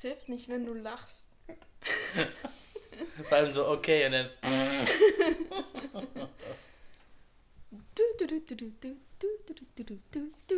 Es 0.00 0.04
hilft 0.04 0.30
nicht, 0.30 0.48
wenn 0.50 0.64
du 0.64 0.72
lachst. 0.72 1.28
Vor 3.28 3.36
allem 3.36 3.52
so, 3.52 3.68
okay, 3.68 4.06
und 4.06 4.12
dann. 4.12 4.30
Du, 7.70 8.02
du, 8.18 8.26
du, 8.26 8.40
du, 8.40 8.54
du, 8.56 8.72
du, 8.80 8.96
du, 9.18 9.54
du, 9.76 9.84
du, 9.84 9.98
du, 10.10 10.30
du. 10.48 10.54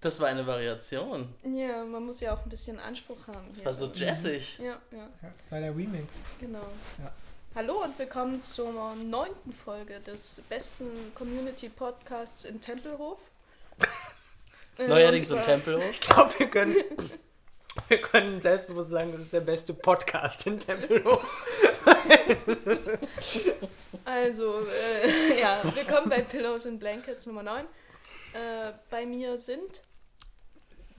Das 0.00 0.18
war 0.18 0.28
eine 0.28 0.46
Variation. 0.46 1.34
Ja, 1.44 1.84
man 1.84 2.06
muss 2.06 2.20
ja 2.20 2.32
auch 2.32 2.42
ein 2.44 2.48
bisschen 2.48 2.78
Anspruch 2.80 3.26
haben. 3.26 3.48
Das 3.50 3.58
hier. 3.58 3.66
war 3.66 3.74
so 3.74 3.92
jazzig. 3.92 4.58
Ja, 4.60 4.80
ja, 4.90 5.10
Ja, 5.22 5.32
war 5.50 5.60
der 5.60 5.76
Remix. 5.76 6.06
genau. 6.40 6.66
Ja. 7.02 7.12
Hallo 7.54 7.84
und 7.84 7.98
willkommen 7.98 8.40
zur 8.40 8.94
neunten 8.94 9.52
Folge 9.52 10.00
des 10.00 10.40
besten 10.48 10.86
Community-Podcasts 11.14 12.46
in 12.46 12.62
Tempelhof. 12.62 13.18
Neuerdings 14.78 15.30
im 15.30 15.42
Tempelhof. 15.42 15.82
Ich 15.90 16.00
glaube, 16.00 16.32
wir 16.38 16.48
können, 16.50 16.74
wir 17.88 18.00
können 18.00 18.40
selbstbewusst 18.40 18.90
sagen, 18.90 19.12
das 19.12 19.22
ist 19.22 19.32
der 19.32 19.40
beste 19.40 19.74
Podcast 19.74 20.46
in 20.46 20.58
Tempelhof. 20.60 21.24
Also, 24.04 24.60
äh, 24.66 25.40
ja, 25.40 25.60
willkommen 25.74 26.08
bei 26.08 26.22
Pillows 26.22 26.66
and 26.66 26.78
Blankets 26.78 27.26
Nummer 27.26 27.42
9. 27.42 27.64
Äh, 27.64 28.72
bei 28.90 29.04
mir 29.04 29.36
sind 29.38 29.82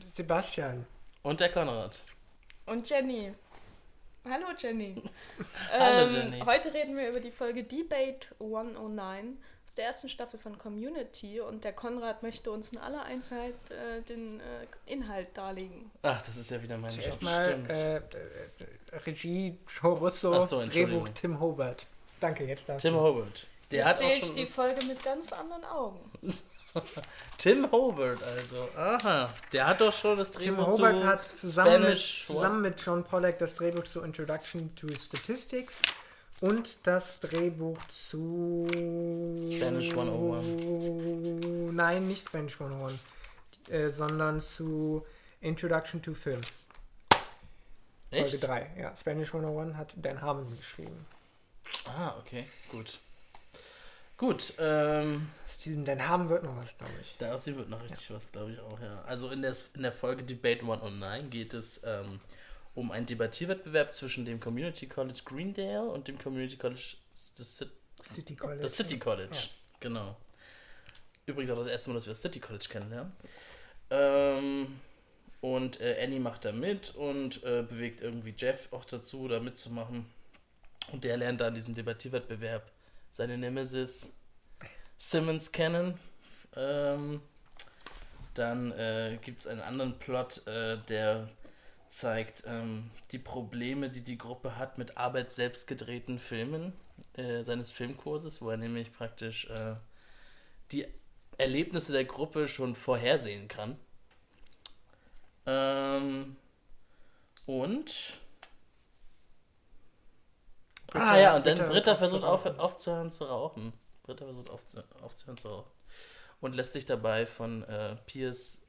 Sebastian. 0.04 0.86
Und 1.24 1.40
der 1.40 1.50
Konrad. 1.50 2.00
und 2.66 2.90
Jenny. 2.90 3.34
Hallo 4.30 4.48
Jenny. 4.58 5.02
Hallo, 5.72 6.08
Ähm, 6.10 6.16
Jenny. 6.16 6.40
Heute 6.46 6.74
reden 6.74 6.98
wir 6.98 7.10
über 7.10 7.20
die 7.20 7.32
Folge 7.32 7.64
Debate 7.64 8.28
109 8.40 9.38
aus 9.70 9.76
der 9.76 9.86
ersten 9.86 10.10
Staffel 10.10 10.40
von 10.40 10.58
Community 10.58 11.40
und 11.40 11.64
der 11.64 11.74
Konrad 11.74 12.24
möchte 12.24 12.50
uns 12.50 12.70
in 12.70 12.80
aller 12.80 13.04
Einzelheit 13.04 13.54
äh, 13.70 14.02
den 14.02 14.40
äh, 14.40 14.66
Inhalt 14.92 15.30
darlegen. 15.36 15.92
Ach, 16.02 16.20
das 16.24 16.38
ist 16.38 16.50
ja 16.50 16.62
wieder 16.64 16.76
mein 16.80 16.90
Job. 16.90 17.04
Zuerst 17.04 17.22
mal 17.22 17.46
Stimmt. 17.46 17.70
äh, 17.70 17.98
äh, 17.98 18.02
Regie 19.06 19.60
Joe 19.80 19.96
Russo, 19.96 20.34
Ach 20.34 20.48
so. 20.48 20.64
Drehbuch 20.64 21.10
Tim 21.10 21.40
Hobart. 21.40 21.86
Danke, 22.20 22.46
jetzt 22.46 22.68
darfst 22.68 22.82
Tim 22.82 22.96
du. 22.96 23.00
Hobart. 23.00 23.46
Der 23.70 23.86
Jetzt 23.86 23.88
hat 23.90 23.98
sehe 23.98 24.08
auch 24.08 24.18
ich 24.24 24.34
die 24.34 24.46
Folge 24.48 24.84
mit 24.86 25.04
ganz 25.04 25.32
anderen 25.32 25.64
Augen. 25.66 26.00
Tim 27.38 27.72
Hobart, 27.72 28.24
also. 28.24 28.68
Aha. 28.76 29.32
Der 29.54 29.68
hat 29.68 29.82
doch 29.82 29.94
schon 29.94 30.18
das 30.18 30.32
Tim 30.32 30.56
Drehbuch 30.56 30.68
Hobart 30.68 30.98
zu 30.98 31.06
hat 31.06 31.36
zusammen 31.36 31.72
mit, 31.74 31.82
Spanish 31.82 32.26
zusammen 32.26 32.62
mit 32.64 32.82
John 32.82 33.04
Pollack 33.04 33.38
das 33.38 33.54
Drehbuch 33.54 33.84
zu 33.84 34.02
Introduction 34.02 34.76
to 34.76 34.88
Statistics 34.98 35.76
und 36.42 36.88
das 36.88 37.20
Drehbuch 37.20 37.78
zu 37.88 38.66
Spanish 38.70 39.90
101. 39.92 41.74
Nein, 41.74 42.08
nicht 42.08 42.26
Spanish 42.26 42.60
101, 42.60 43.00
äh, 43.70 43.90
sondern 43.90 44.42
zu 44.42 45.06
Introduction 45.42 46.02
to 46.02 46.14
Film. 46.14 46.42
Folge 48.10 48.26
Echt? 48.26 48.44
3. 48.44 48.72
Ja, 48.78 48.96
Spanish 48.98 49.34
101 49.34 49.76
hat 49.78 49.94
Dan 49.98 50.22
Harmon 50.22 50.50
geschrieben. 50.56 51.06
Ah, 51.86 52.16
okay. 52.20 52.46
Gut. 52.72 53.00
Gut, 54.18 54.54
ähm, 54.58 55.30
Dan 55.66 56.08
Harmon 56.08 56.28
wird 56.30 56.44
noch 56.44 56.58
was, 56.58 56.78
glaube 56.78 56.92
ich. 57.02 57.16
daraus 57.20 57.48
wird 57.48 57.70
noch 57.70 57.82
richtig 57.82 58.12
was, 58.12 58.30
glaube 58.32 58.52
ich 58.52 58.60
auch, 58.60 58.80
ja. 58.82 59.02
Also 59.04 59.30
in 59.30 59.42
der, 59.42 59.56
in 59.76 59.84
der 59.84 59.94
Folge 59.94 60.24
Debate 60.24 60.62
109 60.62 61.30
geht 61.30 61.54
es 61.54 61.80
ähm, 61.86 62.20
um 62.80 62.92
einen 62.92 63.06
Debattierwettbewerb 63.06 63.94
zwischen 63.94 64.24
dem 64.26 64.40
Community 64.40 64.88
College 64.88 65.20
Greendale 65.26 65.90
und 65.90 66.08
dem 66.08 66.18
Community 66.18 66.56
College 66.56 66.96
The 67.14 67.44
City 67.44 68.36
College. 68.36 68.62
Das 68.62 68.78
City 68.78 68.98
College, 68.98 69.36
Ja. 69.36 69.50
genau. 69.82 70.18
Übrigens 71.26 71.52
auch 71.52 71.58
das 71.58 71.68
erste 71.68 71.90
Mal, 71.90 71.96
dass 71.96 72.06
wir 72.06 72.12
das 72.14 72.22
City 72.22 72.40
College 72.40 72.66
kennenlernen. 72.70 73.12
Ähm, 73.90 74.80
und 75.42 75.82
äh, 75.82 76.02
Annie 76.02 76.20
macht 76.22 76.46
da 76.46 76.52
mit 76.54 76.96
und 76.96 77.44
äh, 77.44 77.64
bewegt 77.64 78.02
irgendwie 78.02 78.34
Jeff 78.38 78.72
auch 78.72 78.86
dazu, 78.86 79.28
da 79.28 79.40
mitzumachen. 79.42 80.06
Und 80.94 81.04
der 81.04 81.18
lernt 81.18 81.42
da 81.42 81.48
an 81.48 81.56
diesem 81.56 81.76
Debattierwettbewerb 81.76 82.72
seine 83.12 83.38
Nemesis 83.38 84.14
Simmons 84.98 85.52
kennen. 85.52 86.00
Ähm, 86.56 87.22
dann 88.34 88.72
äh, 88.72 89.20
gibt 89.22 89.40
es 89.40 89.48
einen 89.48 89.62
anderen 89.62 90.00
Plot, 90.00 90.48
äh, 90.48 90.78
der 90.88 91.28
zeigt 91.90 92.44
ähm, 92.46 92.92
die 93.12 93.20
Probleme, 93.20 93.90
die 93.90 94.04
die 94.04 94.18
Gruppe 94.18 94.58
hat 94.58 94.78
mit 94.78 94.98
arbeitsselbstgedrehten 94.98 96.20
Filmen 96.20 96.74
äh, 97.18 97.44
seines 97.44 97.72
Filmkurses, 97.72 98.42
wo 98.42 98.50
er 98.50 98.58
nämlich 98.58 98.92
praktisch 98.92 99.50
äh, 99.50 99.76
die 100.72 100.88
Erlebnisse 101.38 101.92
der 101.92 102.06
Gruppe 102.06 102.48
schon 102.48 102.76
vorhersehen 102.76 103.48
kann. 103.48 103.78
Ähm, 105.46 106.36
und. 107.46 108.20
Britta- 110.88 111.06
ah 111.06 111.18
ja, 111.18 111.36
und 111.36 111.46
dann 111.46 111.56
Britta 111.56 111.70
Britta 111.72 111.96
versucht 111.96 112.24
auf, 112.24 112.46
aufzuhören 112.46 113.12
zu 113.12 113.26
rauchen. 113.26 113.74
Britta 114.04 114.26
versucht 114.26 114.50
aufzu, 114.50 114.84
aufzuhören 115.02 115.38
zu 115.38 115.48
rauchen. 115.50 115.72
Und 116.42 116.54
lässt 116.54 116.74
sich 116.74 116.86
dabei 116.86 117.26
von 117.26 117.64
äh, 117.64 117.96
Piers 118.06 118.62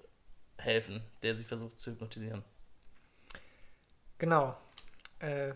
helfen, 0.58 1.02
der 1.22 1.34
sie 1.34 1.44
versucht 1.44 1.78
zu 1.78 1.90
hypnotisieren. 1.90 2.44
Genau. 4.20 4.54
Äh, 5.18 5.54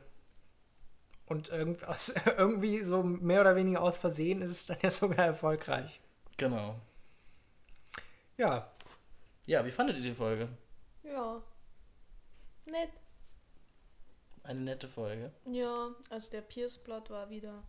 und 1.26 1.50
irgend, 1.50 1.84
aus, 1.88 2.12
irgendwie 2.36 2.78
so 2.82 3.02
mehr 3.02 3.42
oder 3.42 3.54
weniger 3.54 3.82
aus 3.82 3.98
Versehen 3.98 4.42
ist 4.42 4.50
es 4.50 4.66
dann 4.66 4.78
ja 4.82 4.90
sogar 4.90 5.26
erfolgreich. 5.26 6.00
Genau. 6.36 6.80
Ja, 8.36 8.72
Ja, 9.46 9.64
wie 9.64 9.70
fandet 9.70 9.96
ihr 9.98 10.02
die 10.02 10.14
Folge? 10.14 10.48
Ja. 11.04 11.40
Nett. 12.64 12.90
Eine 14.42 14.60
nette 14.60 14.88
Folge. 14.88 15.30
Ja, 15.46 15.90
also 16.10 16.30
der 16.30 16.40
Pierce-Plot 16.40 17.10
war 17.10 17.30
wieder 17.30 17.62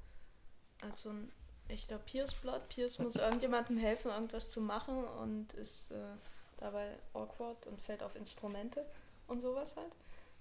als 0.81 1.03
so 1.03 1.09
ein 1.09 1.31
echter 1.67 1.97
Pierce-Plot. 1.99 2.69
Pierce 2.69 2.99
muss 2.99 3.15
irgendjemandem 3.17 3.77
helfen, 3.77 4.11
irgendwas 4.11 4.49
zu 4.49 4.61
machen 4.61 5.03
und 5.03 5.53
ist 5.53 5.91
äh, 5.91 6.15
dabei 6.57 6.97
awkward 7.13 7.67
und 7.67 7.81
fällt 7.81 8.01
auf 8.01 8.15
Instrumente 8.15 8.85
und 9.27 9.41
sowas 9.41 9.75
halt. 9.75 9.91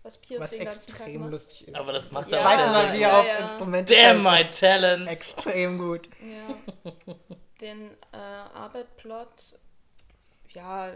Was 0.05 0.19
Pierce 0.19 0.43
was 0.43 0.51
den 0.51 0.65
ganzen 0.67 0.91
Tag 0.93 1.01
extrem 1.01 1.21
macht. 1.23 1.31
lustig 1.33 1.67
ist. 1.69 1.75
Aber 1.75 1.93
das 1.93 2.13
macht 2.13 2.31
Ja, 2.31 2.37
er 2.39 2.43
Zweite 2.45 2.63
auch 2.63 2.73
Mal, 2.73 2.83
sehr 2.85 2.93
wie 2.93 2.97
gut. 2.99 3.03
er 3.05 3.09
ja, 3.11 3.21
auf 3.21 3.27
ja. 3.27 3.37
Instrumente 3.39 3.95
Damn 3.95 4.23
my 4.23 4.45
talents! 4.45 5.11
extrem 5.13 5.79
gut. 5.79 6.09
Ja. 6.21 6.93
Den 7.61 7.91
äh, 8.13 8.17
Arbeit-Plot, 8.17 9.59
ja, 10.51 10.89
äh, 10.91 10.95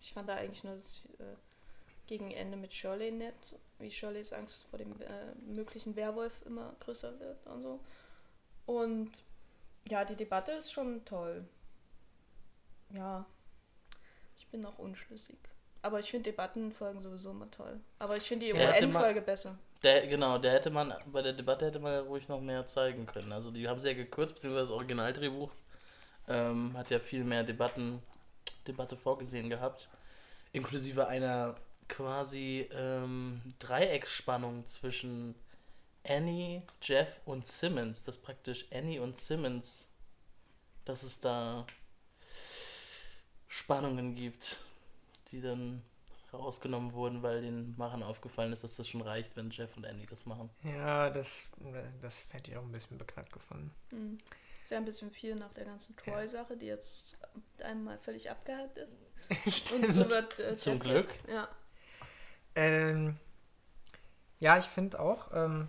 ich 0.00 0.12
fand 0.12 0.28
da 0.28 0.36
eigentlich 0.36 0.62
nur 0.64 0.74
das 0.76 1.02
äh, 1.18 1.24
gegen 2.06 2.30
Ende 2.30 2.56
mit 2.56 2.72
Shirley 2.72 3.10
nett, 3.10 3.34
wie 3.80 3.90
Shirleys 3.90 4.32
Angst 4.32 4.66
vor 4.70 4.78
dem 4.78 4.92
äh, 5.02 5.34
möglichen 5.52 5.96
Werwolf 5.96 6.32
immer 6.46 6.74
größer 6.80 7.18
wird 7.20 7.44
und 7.46 7.62
so. 7.62 7.80
Und 8.66 9.10
ja, 9.88 10.04
die 10.04 10.14
Debatte 10.16 10.52
ist 10.52 10.72
schon 10.72 11.04
toll. 11.04 11.44
Ja, 12.94 13.26
ich 14.36 14.46
bin 14.48 14.60
noch 14.60 14.78
unschlüssig. 14.78 15.38
Aber 15.82 15.98
ich 15.98 16.10
finde 16.10 16.30
Debattenfolgen 16.30 17.02
sowieso 17.02 17.30
immer 17.30 17.50
toll. 17.50 17.80
Aber 17.98 18.16
ich 18.16 18.22
finde 18.22 18.46
die 18.46 18.54
UN-Folge 18.54 19.20
besser. 19.20 19.58
Der, 19.82 20.06
genau, 20.06 20.38
der 20.38 20.52
hätte 20.52 20.70
man, 20.70 20.94
bei 21.06 21.22
der 21.22 21.32
Debatte 21.32 21.66
hätte 21.66 21.80
man 21.80 21.92
ja 21.92 22.00
ruhig 22.02 22.28
noch 22.28 22.40
mehr 22.40 22.66
zeigen 22.68 23.04
können. 23.04 23.32
Also 23.32 23.50
die 23.50 23.66
haben 23.66 23.80
sie 23.80 23.88
ja 23.88 23.94
gekürzt, 23.94 24.36
beziehungsweise 24.36 24.68
das 24.68 24.70
Originaldrehbuch 24.70 25.50
ähm, 26.28 26.76
hat 26.78 26.90
ja 26.90 27.00
viel 27.00 27.24
mehr 27.24 27.42
Debatten, 27.42 28.00
Debatte 28.68 28.96
vorgesehen 28.96 29.50
gehabt. 29.50 29.88
Inklusive 30.52 31.08
einer 31.08 31.56
quasi 31.88 32.68
ähm, 32.72 33.42
Dreiecksspannung 33.58 34.64
zwischen 34.66 35.34
Annie, 36.06 36.62
Jeff 36.80 37.20
und 37.24 37.48
Simmons. 37.48 38.04
Dass 38.04 38.18
praktisch 38.18 38.66
Annie 38.72 39.00
und 39.00 39.16
Simmons, 39.16 39.90
dass 40.84 41.02
es 41.02 41.18
da 41.18 41.66
Spannungen 43.48 44.14
gibt, 44.14 44.58
die 45.32 45.40
dann 45.40 45.82
herausgenommen 46.30 46.92
wurden, 46.92 47.22
weil 47.22 47.42
den 47.42 47.76
Machern 47.76 48.02
aufgefallen 48.02 48.52
ist, 48.52 48.64
dass 48.64 48.76
das 48.76 48.88
schon 48.88 49.02
reicht, 49.02 49.36
wenn 49.36 49.50
Jeff 49.50 49.76
und 49.76 49.84
Annie 49.86 50.06
das 50.06 50.24
machen. 50.24 50.50
Ja, 50.62 51.10
das, 51.10 51.42
das 52.00 52.24
hätte 52.30 52.50
ich 52.50 52.56
auch 52.56 52.62
ein 52.62 52.72
bisschen 52.72 52.98
beknackt 52.98 53.32
gefunden. 53.32 53.70
Hm. 53.90 54.18
Ist 54.62 54.70
ja 54.70 54.78
ein 54.78 54.84
bisschen 54.84 55.10
viel 55.10 55.34
nach 55.34 55.52
der 55.52 55.64
ganzen 55.64 55.96
Troy-Sache, 55.96 56.56
die 56.56 56.66
jetzt 56.66 57.18
einmal 57.62 57.98
völlig 57.98 58.30
abgehakt 58.30 58.78
ist. 58.78 58.96
Und 59.72 59.92
so 59.92 60.08
wird 60.08 60.38
äh, 60.38 60.56
Zum 60.56 60.74
Jeff 60.74 60.82
Glück. 60.82 61.06
Jetzt, 61.06 61.28
ja. 61.28 61.48
Ähm, 62.54 63.16
ja, 64.38 64.58
ich 64.58 64.66
finde 64.66 65.00
auch, 65.00 65.30
ähm, 65.34 65.68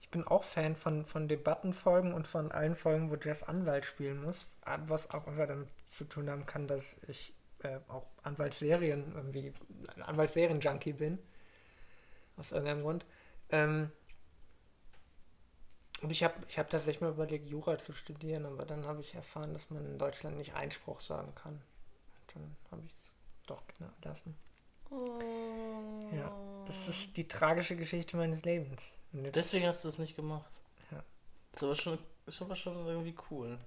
ich 0.00 0.10
bin 0.10 0.26
auch 0.26 0.44
Fan 0.44 0.76
von, 0.76 1.06
von 1.06 1.28
Debattenfolgen 1.28 2.12
und 2.12 2.28
von 2.28 2.52
allen 2.52 2.76
Folgen, 2.76 3.10
wo 3.10 3.16
Jeff 3.16 3.48
Anwalt 3.48 3.84
spielen 3.84 4.22
muss. 4.22 4.46
Was 4.86 5.10
auch 5.10 5.26
einfach 5.26 5.48
damit 5.48 5.68
zu 5.86 6.04
tun 6.04 6.30
haben 6.30 6.46
kann, 6.46 6.68
dass 6.68 6.96
ich 7.08 7.32
äh, 7.64 7.80
auch 7.88 8.06
Anwaltsserien 8.22 9.12
irgendwie, 9.14 9.52
ein 9.94 10.02
Anwaltsserien-Junkie 10.02 10.92
bin. 10.92 11.18
Aus 12.36 12.52
irgendeinem 12.52 12.82
Grund. 12.82 13.06
Ähm, 13.50 13.90
und 16.02 16.10
ich 16.10 16.22
habe 16.22 16.34
ich 16.48 16.58
hab 16.58 16.68
tatsächlich 16.68 17.00
mal 17.00 17.12
überlegt, 17.12 17.48
Jura 17.48 17.78
zu 17.78 17.92
studieren, 17.92 18.44
aber 18.44 18.66
dann 18.66 18.84
habe 18.86 19.00
ich 19.00 19.14
erfahren, 19.14 19.54
dass 19.54 19.70
man 19.70 19.84
in 19.86 19.98
Deutschland 19.98 20.36
nicht 20.36 20.54
Einspruch 20.54 21.00
sagen 21.00 21.34
kann. 21.34 21.54
Und 21.54 22.34
dann 22.34 22.56
habe 22.70 22.82
ich 22.84 22.92
es 22.92 23.12
doch 23.46 23.62
lassen. 24.02 24.36
Oh. 24.90 25.18
Ja, 26.14 26.30
das 26.66 26.88
ist 26.88 27.16
die 27.16 27.26
tragische 27.26 27.76
Geschichte 27.76 28.16
meines 28.16 28.44
Lebens. 28.44 28.96
Deswegen 29.12 29.66
hast 29.66 29.84
du 29.84 29.88
es 29.88 29.98
nicht 29.98 30.14
gemacht. 30.14 30.50
Ja. 30.90 31.02
Ist 31.52 31.62
aber 31.62 31.74
schon, 31.74 31.98
ist 32.26 32.42
aber 32.42 32.56
schon 32.56 32.86
irgendwie 32.86 33.14
cool, 33.30 33.58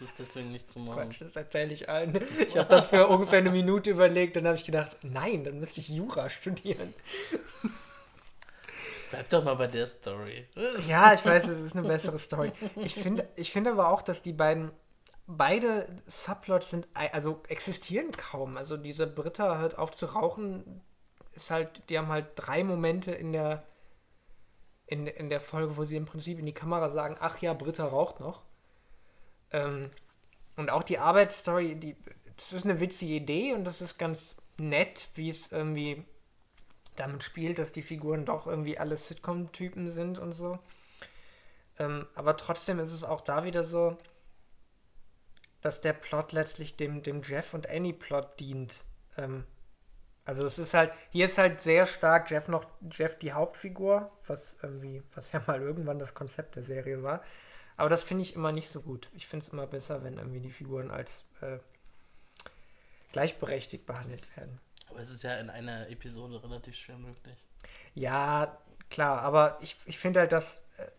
das 0.00 0.14
deswegen 0.14 0.52
nicht 0.52 0.70
zu 0.70 0.78
machen. 0.78 1.08
Quatsch, 1.08 1.20
das 1.20 1.36
erzähle 1.36 1.72
ich 1.72 1.88
allen. 1.88 2.20
Ich 2.38 2.56
habe 2.56 2.68
das 2.68 2.88
für 2.88 3.06
ungefähr 3.06 3.38
eine 3.38 3.50
Minute 3.50 3.90
überlegt, 3.90 4.36
dann 4.36 4.46
habe 4.46 4.56
ich 4.56 4.64
gedacht, 4.64 4.96
nein, 5.02 5.44
dann 5.44 5.60
müsste 5.60 5.80
ich 5.80 5.88
Jura 5.88 6.30
studieren. 6.30 6.94
Bleib 9.10 9.28
doch 9.30 9.42
mal 9.42 9.54
bei 9.54 9.66
der 9.66 9.86
Story. 9.86 10.46
Ja, 10.86 11.14
ich 11.14 11.24
weiß, 11.24 11.48
es 11.48 11.60
ist 11.62 11.76
eine 11.76 11.86
bessere 11.86 12.18
Story. 12.18 12.52
Ich 12.76 12.94
finde 12.94 13.28
ich 13.36 13.50
finde 13.50 13.70
aber 13.70 13.88
auch, 13.88 14.02
dass 14.02 14.22
die 14.22 14.32
beiden, 14.32 14.70
beide 15.26 15.86
Subplots 16.06 16.70
sind, 16.70 16.86
also 16.94 17.42
existieren 17.48 18.12
kaum. 18.12 18.56
Also 18.56 18.76
diese 18.76 19.06
Britta 19.06 19.58
hört 19.58 19.78
auf 19.78 19.92
zu 19.92 20.06
rauchen, 20.06 20.82
ist 21.34 21.50
halt, 21.50 21.82
die 21.88 21.98
haben 21.98 22.08
halt 22.08 22.26
drei 22.36 22.64
Momente 22.64 23.12
in 23.12 23.32
der, 23.32 23.64
in, 24.86 25.06
in 25.06 25.28
der 25.28 25.40
Folge, 25.40 25.76
wo 25.76 25.84
sie 25.84 25.96
im 25.96 26.06
Prinzip 26.06 26.38
in 26.38 26.46
die 26.46 26.54
Kamera 26.54 26.90
sagen, 26.90 27.16
ach 27.20 27.38
ja, 27.40 27.54
Britta 27.54 27.86
raucht 27.86 28.20
noch. 28.20 28.42
Ähm, 29.52 29.90
und 30.56 30.70
auch 30.70 30.82
die 30.82 30.98
Arbeitsstory, 30.98 31.76
die, 31.76 31.96
das 32.36 32.52
ist 32.52 32.64
eine 32.64 32.80
witzige 32.80 33.14
Idee 33.14 33.52
und 33.52 33.64
das 33.64 33.80
ist 33.80 33.98
ganz 33.98 34.36
nett, 34.58 35.08
wie 35.14 35.30
es 35.30 35.52
irgendwie 35.52 36.04
damit 36.96 37.22
spielt, 37.22 37.58
dass 37.58 37.72
die 37.72 37.82
Figuren 37.82 38.24
doch 38.24 38.46
irgendwie 38.46 38.78
alle 38.78 38.96
Sitcom-Typen 38.96 39.90
sind 39.90 40.18
und 40.18 40.32
so. 40.32 40.58
Ähm, 41.78 42.06
aber 42.14 42.36
trotzdem 42.36 42.78
ist 42.80 42.92
es 42.92 43.04
auch 43.04 43.20
da 43.20 43.44
wieder 43.44 43.62
so, 43.62 43.96
dass 45.60 45.80
der 45.80 45.92
Plot 45.92 46.32
letztlich 46.32 46.76
dem, 46.76 47.02
dem 47.02 47.22
Jeff 47.22 47.54
und 47.54 47.68
Annie-Plot 47.68 48.40
dient. 48.40 48.82
Ähm, 49.16 49.44
also 50.24 50.44
es 50.44 50.58
ist 50.58 50.74
halt, 50.74 50.92
hier 51.10 51.26
ist 51.26 51.38
halt 51.38 51.60
sehr 51.60 51.86
stark 51.86 52.30
Jeff 52.30 52.48
noch, 52.48 52.66
Jeff 52.90 53.18
die 53.18 53.32
Hauptfigur, 53.32 54.10
was 54.26 54.58
irgendwie, 54.62 55.02
was 55.14 55.32
ja 55.32 55.42
mal 55.46 55.60
irgendwann 55.60 55.98
das 55.98 56.14
Konzept 56.14 56.56
der 56.56 56.64
Serie 56.64 57.02
war. 57.02 57.22
Aber 57.78 57.88
das 57.88 58.02
finde 58.02 58.22
ich 58.22 58.34
immer 58.34 58.52
nicht 58.52 58.68
so 58.68 58.82
gut. 58.82 59.08
Ich 59.14 59.26
finde 59.26 59.46
es 59.46 59.52
immer 59.52 59.66
besser, 59.66 60.02
wenn 60.02 60.18
irgendwie 60.18 60.40
die 60.40 60.50
Figuren 60.50 60.90
als 60.90 61.26
äh, 61.40 61.58
gleichberechtigt 63.12 63.86
behandelt 63.86 64.36
werden. 64.36 64.60
Aber 64.90 65.00
es 65.00 65.10
ist 65.10 65.22
ja 65.22 65.36
in 65.36 65.48
einer 65.48 65.88
Episode 65.88 66.42
relativ 66.42 66.76
schwer 66.76 66.98
möglich. 66.98 67.38
Ja, 67.94 68.58
klar, 68.90 69.22
aber 69.22 69.58
ich, 69.60 69.76
ich 69.86 69.96
finde 69.96 70.20
halt, 70.20 70.32
dass 70.32 70.58
äh, 70.78 70.90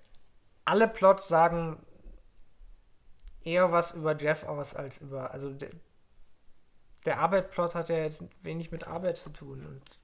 alle 0.63 0.87
Plots 0.87 1.27
sagen 1.27 1.85
eher 3.43 3.71
was 3.71 3.91
über 3.91 4.15
Jeff 4.17 4.43
aus 4.43 4.73
als 4.73 4.99
über. 4.99 5.31
Also 5.31 5.51
der, 5.51 5.71
der 7.05 7.19
Arbeit-Plot 7.19 7.75
hat 7.75 7.89
ja 7.89 7.97
jetzt 7.97 8.23
wenig 8.41 8.71
mit 8.71 8.87
Arbeit 8.87 9.17
zu 9.17 9.31
tun 9.31 9.65
und, 9.65 9.99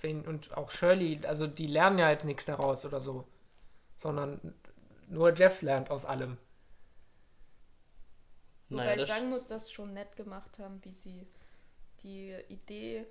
wen, 0.00 0.26
und 0.26 0.56
auch 0.56 0.70
Shirley, 0.70 1.20
also 1.24 1.46
die 1.46 1.66
lernen 1.66 1.98
ja 1.98 2.10
jetzt 2.10 2.24
nichts 2.24 2.44
daraus 2.44 2.84
oder 2.84 3.00
so, 3.00 3.28
sondern 3.96 4.54
nur 5.08 5.34
Jeff 5.34 5.62
lernt 5.62 5.90
aus 5.90 6.04
allem. 6.04 6.38
Wobei 8.68 8.84
Naja, 8.84 8.92
ich 8.92 8.98
das 8.98 9.08
sagen 9.08 9.30
muss, 9.30 9.46
dass 9.46 9.68
sie 9.68 9.74
schon 9.74 9.94
nett 9.94 10.16
gemacht 10.16 10.58
haben, 10.58 10.84
wie 10.84 10.94
sie 10.94 11.26
die 12.02 12.34
Idee 12.48 13.06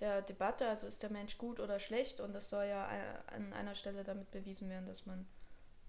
der 0.00 0.22
Debatte, 0.22 0.68
also 0.68 0.86
ist 0.86 1.02
der 1.02 1.10
Mensch 1.10 1.38
gut 1.38 1.60
oder 1.60 1.80
schlecht, 1.80 2.20
und 2.20 2.32
das 2.32 2.50
soll 2.50 2.66
ja 2.66 2.86
an 3.26 3.52
einer 3.52 3.74
Stelle 3.74 4.04
damit 4.04 4.30
bewiesen 4.30 4.68
werden, 4.68 4.86
dass 4.86 5.06
man 5.06 5.26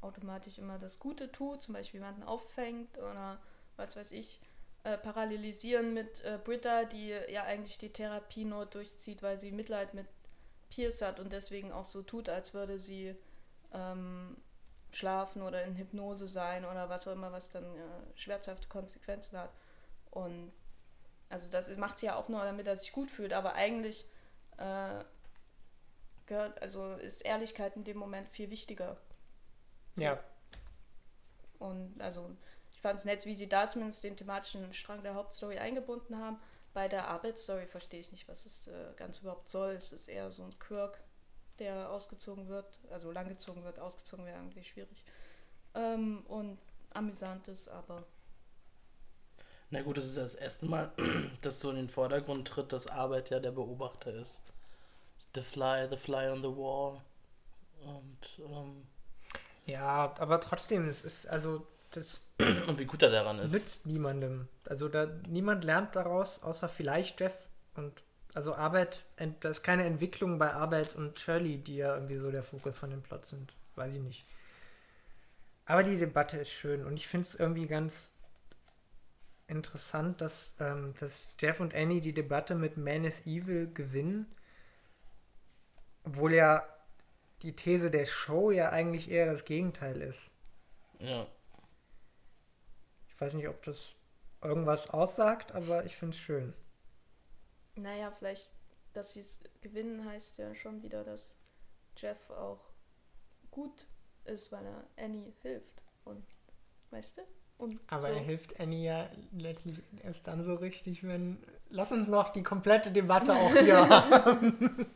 automatisch 0.02 0.58
immer 0.58 0.80
das 0.80 1.00
Gute 1.00 1.32
tut, 1.32 1.62
zum 1.62 1.74
Beispiel 1.74 2.00
jemanden 2.00 2.24
auffängt 2.24 2.98
oder 2.98 3.40
was 3.76 3.96
weiß 3.96 4.12
ich, 4.12 4.42
äh, 4.84 4.98
parallelisieren 4.98 5.94
mit 5.94 6.24
äh, 6.24 6.40
Britta, 6.44 6.86
die 6.86 7.10
ja 7.10 7.44
eigentlich 7.44 7.78
die 7.78 7.92
Therapie 7.92 8.46
nur 8.46 8.66
durchzieht, 8.66 9.22
weil 9.22 9.38
sie 9.38 9.52
Mitleid 9.52 9.94
mit 9.94 10.08
Pierce 10.70 11.02
hat 11.02 11.20
und 11.20 11.34
deswegen 11.34 11.72
auch 11.72 11.86
so 11.86 12.02
tut, 12.02 12.30
als 12.30 12.54
würde 12.54 12.80
sie 12.80 13.16
ähm, 13.74 14.38
schlafen 14.92 15.42
oder 15.42 15.64
in 15.64 15.76
Hypnose 15.76 16.28
sein 16.28 16.66
oder 16.66 16.90
was 16.90 17.08
auch 17.08 17.14
immer, 17.14 17.32
was 17.32 17.50
dann 17.50 17.64
äh, 17.64 17.80
schmerzhafte 18.16 18.68
Konsequenzen 18.68 19.38
hat. 19.38 19.52
Und 20.12 20.52
also 21.30 21.50
das 21.50 21.76
macht 21.78 22.00
sie 22.00 22.08
ja 22.08 22.16
auch 22.16 22.28
nur, 22.28 22.44
damit 22.44 22.68
er 22.68 22.76
sich 22.76 22.92
gut 22.92 23.12
fühlt, 23.12 23.34
aber 23.34 23.54
eigentlich 23.54 24.06
äh, 24.58 25.04
gehört, 26.26 26.62
also 26.62 26.94
ist 26.96 27.22
Ehrlichkeit 27.22 27.76
in 27.76 27.84
dem 27.84 27.98
Moment 27.98 28.30
viel 28.30 28.50
wichtiger. 28.50 28.98
Ja. 29.96 30.20
Und 31.60 32.00
also 32.02 32.36
ich 32.72 32.82
fand 32.82 32.98
es 32.98 33.06
nett, 33.06 33.26
wie 33.26 33.36
sie 33.36 33.50
da 33.50 33.68
zumindest 33.68 34.04
den 34.04 34.16
thematischen 34.16 34.74
Strang 34.74 35.04
der 35.04 35.16
Hauptstory 35.16 35.60
eingebunden 35.60 36.18
haben. 36.18 36.40
Bei 36.74 36.88
der 36.88 37.08
Arbeitsstory 37.10 37.66
verstehe 37.68 38.00
ich 38.00 38.12
nicht, 38.12 38.28
was 38.28 38.46
es 38.46 38.68
äh, 38.68 38.94
ganz 38.96 39.20
überhaupt 39.20 39.50
soll. 39.50 39.72
Es 39.72 39.92
ist 39.92 40.08
eher 40.08 40.32
so 40.32 40.44
ein 40.44 40.58
Quirk, 40.60 41.00
der 41.60 41.90
ausgezogen 41.92 42.48
wird, 42.48 42.80
also 42.92 43.12
langgezogen 43.12 43.64
wird, 43.64 43.80
ausgezogen 43.80 44.26
wäre 44.26 44.38
irgendwie 44.38 44.64
schwierig. 44.64 45.04
Ähm, 45.76 46.24
und 46.28 46.58
amüsant 46.92 47.48
ist, 47.48 47.68
aber 47.70 48.04
Na 49.70 49.82
gut, 49.84 49.98
das 49.98 50.06
ist 50.06 50.16
ja 50.18 50.24
das 50.24 50.36
erste 50.36 50.66
Mal, 50.66 50.92
dass 51.42 51.60
so 51.60 51.70
in 51.70 51.76
den 51.76 51.90
Vordergrund 51.90 52.48
tritt, 52.48 52.74
dass 52.74 52.88
Arbeit 52.88 53.30
ja 53.30 53.40
der 53.40 53.52
Beobachter 53.52 54.12
ist. 54.14 54.42
The 55.36 55.42
Fly, 55.42 55.88
The 55.90 55.98
Fly 55.98 56.30
on 56.30 56.42
the 56.42 56.50
Wall. 56.50 57.02
Und, 57.82 58.40
ähm, 58.40 58.88
Ja, 59.66 60.14
aber 60.18 60.40
trotzdem, 60.42 60.88
es 60.90 61.02
ist, 61.04 61.28
also, 61.28 61.68
das 61.92 62.26
und 62.68 62.80
wie 62.80 62.86
gut 62.86 63.02
er 63.04 63.10
daran 63.12 63.40
ist. 63.40 63.52
nützt 63.52 63.86
niemandem. 63.86 64.48
Also 64.66 64.90
da 64.90 65.06
niemand 65.28 65.64
lernt 65.64 65.96
daraus, 65.96 66.42
außer 66.44 66.70
vielleicht 66.70 67.20
Jeff. 67.20 67.48
Und 67.76 68.02
also 68.34 68.54
Arbeit, 68.56 69.06
da 69.40 69.50
ist 69.50 69.64
keine 69.64 69.86
Entwicklung 69.86 70.38
bei 70.38 70.54
Arbeit 70.54 70.96
und 70.96 71.18
Shirley, 71.18 71.58
die 71.58 71.78
ja 71.78 71.96
irgendwie 71.96 72.18
so 72.18 72.32
der 72.32 72.44
Fokus 72.44 72.78
von 72.78 72.90
dem 72.90 73.02
Plot 73.02 73.26
sind. 73.26 73.54
Weiß 73.76 73.94
ich 73.94 74.02
nicht. 74.02 74.26
Aber 75.66 75.84
die 75.84 75.98
Debatte 75.98 76.38
ist 76.38 76.52
schön 76.52 76.86
und 76.86 76.98
ich 76.98 77.08
finde 77.08 77.28
es 77.28 77.36
irgendwie 77.36 77.68
ganz 77.68 78.12
interessant, 79.48 80.22
dass, 80.22 80.54
ähm, 80.60 80.94
dass 81.00 81.34
Jeff 81.40 81.60
und 81.60 81.76
Annie 81.76 82.02
die 82.02 82.14
Debatte 82.14 82.56
mit 82.56 82.78
Man 82.78 83.04
is 83.04 83.26
Evil 83.26 83.72
gewinnen. 83.74 84.28
Obwohl 86.04 86.34
ja 86.34 86.68
die 87.42 87.56
These 87.56 87.90
der 87.92 88.06
Show 88.06 88.52
ja 88.52 88.70
eigentlich 88.70 89.10
eher 89.10 89.26
das 89.26 89.46
Gegenteil 89.46 90.02
ist. 90.02 90.32
Ja. 91.00 91.28
Ich 93.08 93.20
weiß 93.20 93.34
nicht, 93.34 93.48
ob 93.48 93.62
das 93.64 93.94
irgendwas 94.42 94.90
aussagt, 94.90 95.52
aber 95.54 95.86
ich 95.86 95.96
finde 95.96 96.16
es 96.16 96.22
schön. 96.22 96.54
Naja, 97.82 98.12
vielleicht, 98.12 98.50
dass 98.94 99.14
sie 99.14 99.22
es 99.22 99.42
gewinnen, 99.62 100.06
heißt 100.06 100.38
ja 100.38 100.54
schon 100.56 100.82
wieder, 100.84 101.04
dass 101.04 101.38
Jeff 101.98 102.30
auch 102.30 102.60
gut 103.52 103.88
ist, 104.26 104.52
weil 104.52 104.66
er 104.66 104.86
Annie 104.98 105.34
hilft. 105.42 105.84
Und 106.06 106.26
weißt 106.92 107.18
du? 107.18 107.22
Und 107.58 107.82
Aber 107.88 108.04
so. 108.04 108.08
er 108.08 108.20
hilft 108.20 108.60
Annie 108.60 108.86
ja 108.86 109.10
letztlich 109.32 109.82
erst 110.02 110.26
dann 110.28 110.44
so 110.44 110.56
richtig, 110.56 111.06
wenn. 111.06 111.44
Lass 111.70 111.92
uns 111.92 112.08
noch 112.08 112.30
die 112.30 112.42
komplette 112.44 112.92
Debatte 112.92 113.34
auch 113.34 113.52
hier 113.52 113.88
haben. 113.90 114.88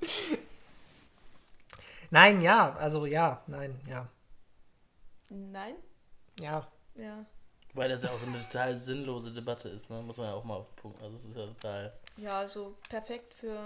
Nein, 2.10 2.42
ja, 2.42 2.74
also 2.76 3.06
ja, 3.06 3.44
nein, 3.48 3.80
ja. 3.88 4.08
Nein? 5.30 5.76
Ja, 6.40 6.68
Ja. 6.96 7.26
Weil 7.76 7.90
das 7.90 8.04
ja 8.04 8.10
auch 8.12 8.20
so 8.20 8.28
eine 8.28 8.38
total 8.44 8.78
sinnlose 8.78 9.32
Debatte 9.32 9.68
ist, 9.70 9.90
ne? 9.90 10.02
Muss 10.02 10.18
man 10.18 10.28
ja 10.28 10.34
auch 10.34 10.44
mal 10.44 10.58
auf 10.58 10.68
den 10.70 10.76
Punkt. 10.76 11.02
Also 11.02 11.16
es 11.16 11.26
ist 11.26 11.36
ja 11.36 11.46
total. 11.48 11.94
Ja, 12.18 12.40
also 12.40 12.76
perfekt 12.88 13.34
für 13.34 13.58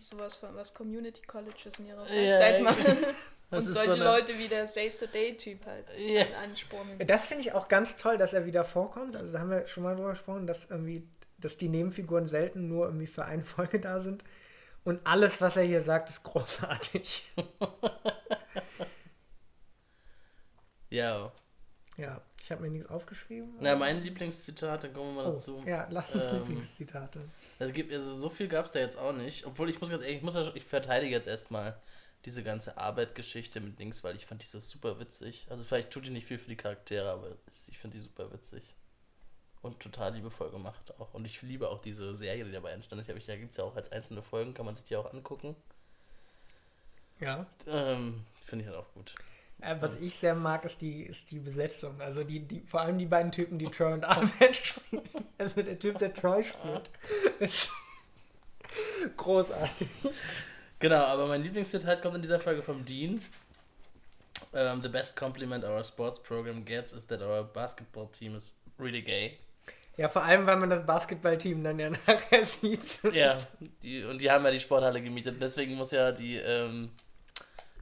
sowas, 0.00 0.36
von, 0.36 0.54
was 0.54 0.74
Community 0.74 1.22
Colleges 1.22 1.78
in 1.78 1.86
ihrer 1.86 2.02
Ja, 2.10 2.36
Freizeit 2.36 2.62
machen. 2.62 2.96
Das 3.50 3.66
Und 3.66 3.72
solche 3.72 3.90
so 3.90 3.94
eine- 3.96 4.04
Leute 4.04 4.36
wie 4.38 4.48
der 4.48 4.66
Saves 4.66 4.98
the 4.98 5.06
Day-Typ 5.06 5.64
halt 5.66 5.86
Ja. 5.98 6.24
anspornen. 6.42 6.98
das 7.06 7.26
finde 7.26 7.42
ich 7.42 7.52
auch 7.52 7.68
ganz 7.68 7.96
toll, 7.96 8.18
dass 8.18 8.32
er 8.32 8.46
wieder 8.46 8.64
vorkommt. 8.64 9.14
Also 9.16 9.32
da 9.32 9.38
haben 9.40 9.50
wir 9.50 9.68
schon 9.68 9.82
mal 9.84 9.94
drüber 9.94 10.10
gesprochen, 10.12 10.46
dass 10.46 10.68
irgendwie, 10.70 11.06
dass 11.38 11.56
die 11.56 11.68
Nebenfiguren 11.68 12.26
selten 12.26 12.66
nur 12.68 12.86
irgendwie 12.86 13.06
für 13.06 13.24
eine 13.26 13.44
Folge 13.44 13.78
da 13.78 14.00
sind. 14.00 14.24
Und 14.82 15.06
alles, 15.06 15.40
was 15.40 15.56
er 15.56 15.62
hier 15.62 15.82
sagt, 15.82 16.08
ist 16.10 16.22
großartig. 16.24 17.32
Ja. 20.90 21.32
Ja, 21.96 22.20
ich 22.44 22.50
habe 22.50 22.60
mir 22.60 22.68
nichts 22.68 22.90
aufgeschrieben. 22.90 23.54
Na, 23.58 23.74
mein 23.74 24.02
Lieblingszitat, 24.02 24.84
dann 24.84 24.92
kommen 24.92 25.16
wir 25.16 25.22
mal 25.22 25.30
oh, 25.30 25.32
dazu. 25.32 25.62
Ja, 25.66 25.88
lass 25.90 26.10
uns 26.10 26.24
Ähm, 26.24 26.34
Lieblingszitate. 26.40 27.22
Also, 27.58 27.72
gibt, 27.72 27.90
also 27.90 28.12
so 28.12 28.28
viel 28.28 28.48
gab 28.48 28.66
es 28.66 28.72
da 28.72 28.80
jetzt 28.80 28.98
auch 28.98 29.14
nicht. 29.14 29.46
Obwohl 29.46 29.70
ich 29.70 29.80
muss 29.80 29.88
ganz 29.88 30.02
ehrlich, 30.02 30.18
ich, 30.18 30.22
muss, 30.22 30.36
ich 30.54 30.64
verteidige 30.64 31.10
jetzt 31.10 31.26
erstmal 31.26 31.80
diese 32.26 32.42
ganze 32.42 32.76
Arbeitgeschichte 32.76 33.60
mit 33.60 33.78
Dings, 33.78 34.04
weil 34.04 34.14
ich 34.14 34.26
fand 34.26 34.42
die 34.42 34.46
so 34.46 34.60
super 34.60 35.00
witzig. 35.00 35.46
Also 35.48 35.64
vielleicht 35.64 35.90
tut 35.90 36.04
die 36.04 36.10
nicht 36.10 36.26
viel 36.26 36.36
für 36.36 36.50
die 36.50 36.56
Charaktere, 36.56 37.10
aber 37.10 37.28
ich 37.50 37.78
finde 37.78 37.96
die 37.96 38.02
super 38.02 38.30
witzig. 38.30 38.74
Und 39.62 39.80
total 39.80 40.12
liebevoll 40.12 40.50
gemacht 40.50 40.92
auch. 41.00 41.14
Und 41.14 41.24
ich 41.24 41.40
liebe 41.40 41.70
auch 41.70 41.80
diese 41.80 42.14
Serie, 42.14 42.44
die 42.44 42.52
dabei 42.52 42.72
entstanden 42.72 43.00
ist. 43.00 43.26
Da 43.26 43.36
gibt 43.36 43.52
es 43.52 43.56
ja 43.56 43.64
auch 43.64 43.74
als 43.74 43.90
einzelne 43.90 44.22
Folgen, 44.22 44.52
kann 44.52 44.66
man 44.66 44.74
sich 44.74 44.84
die 44.84 44.96
auch 44.96 45.10
angucken. 45.10 45.56
Ja. 47.20 47.46
Ähm, 47.66 48.26
finde 48.44 48.64
ich 48.64 48.70
halt 48.70 48.78
auch 48.78 48.92
gut. 48.92 49.14
Äh, 49.60 49.76
was 49.80 50.00
ich 50.00 50.14
sehr 50.14 50.34
mag, 50.34 50.64
ist 50.64 50.80
die, 50.80 51.02
ist 51.02 51.30
die 51.30 51.38
Besetzung. 51.38 52.00
Also 52.00 52.24
die, 52.24 52.40
die, 52.40 52.60
vor 52.60 52.80
allem 52.80 52.98
die 52.98 53.06
beiden 53.06 53.32
Typen, 53.32 53.58
die 53.58 53.70
Troy 53.70 53.92
und 53.92 54.04
Arbeit 54.04 54.56
spielen. 54.62 55.02
Also 55.38 55.62
der 55.62 55.78
Typ, 55.78 55.98
der 55.98 56.12
Troy 56.12 56.44
spielt. 56.44 56.90
Ist, 57.40 57.70
Großartig. 59.16 59.88
Genau, 60.78 61.02
aber 61.04 61.26
mein 61.26 61.42
Lieblingszitat 61.42 62.02
kommt 62.02 62.16
in 62.16 62.22
dieser 62.22 62.40
Folge 62.40 62.62
vom 62.62 62.84
Dean. 62.84 63.20
Um, 64.52 64.82
the 64.82 64.88
best 64.88 65.16
compliment 65.16 65.64
our 65.64 65.82
sports 65.82 66.20
program 66.20 66.64
gets 66.64 66.92
is 66.92 67.06
that 67.06 67.20
our 67.22 67.42
basketball 67.42 68.08
team 68.12 68.36
is 68.36 68.52
really 68.78 69.02
gay. 69.02 69.38
Ja, 69.96 70.08
vor 70.08 70.22
allem, 70.22 70.46
weil 70.46 70.56
man 70.56 70.70
das 70.70 70.84
Basketballteam 70.84 71.62
dann 71.62 71.78
ja 71.78 71.90
nachher 72.06 72.44
sieht. 72.44 73.00
Ja, 73.12 73.36
die, 73.82 74.04
und 74.04 74.20
die 74.20 74.30
haben 74.30 74.44
ja 74.44 74.50
die 74.50 74.60
Sporthalle 74.60 75.00
gemietet. 75.00 75.40
Deswegen 75.40 75.74
muss 75.76 75.92
ja 75.92 76.12
die, 76.12 76.36
ähm, 76.36 76.90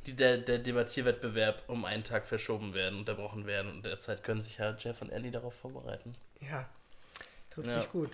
die, 0.06 0.14
der, 0.14 0.38
der 0.38 0.58
Debattierwettbewerb 0.58 1.62
um 1.68 1.84
einen 1.84 2.04
Tag 2.04 2.26
verschoben 2.26 2.74
werden, 2.74 2.98
unterbrochen 2.98 3.46
werden. 3.46 3.70
Und 3.70 3.84
derzeit 3.84 4.22
können 4.24 4.42
sich 4.42 4.58
ja 4.58 4.74
Jeff 4.78 5.00
und 5.02 5.10
Ellie 5.10 5.30
darauf 5.30 5.54
vorbereiten. 5.54 6.12
Ja, 6.40 6.68
trifft 7.50 7.68
Ja. 7.68 7.80
sich 7.80 7.90
gut. 7.90 8.10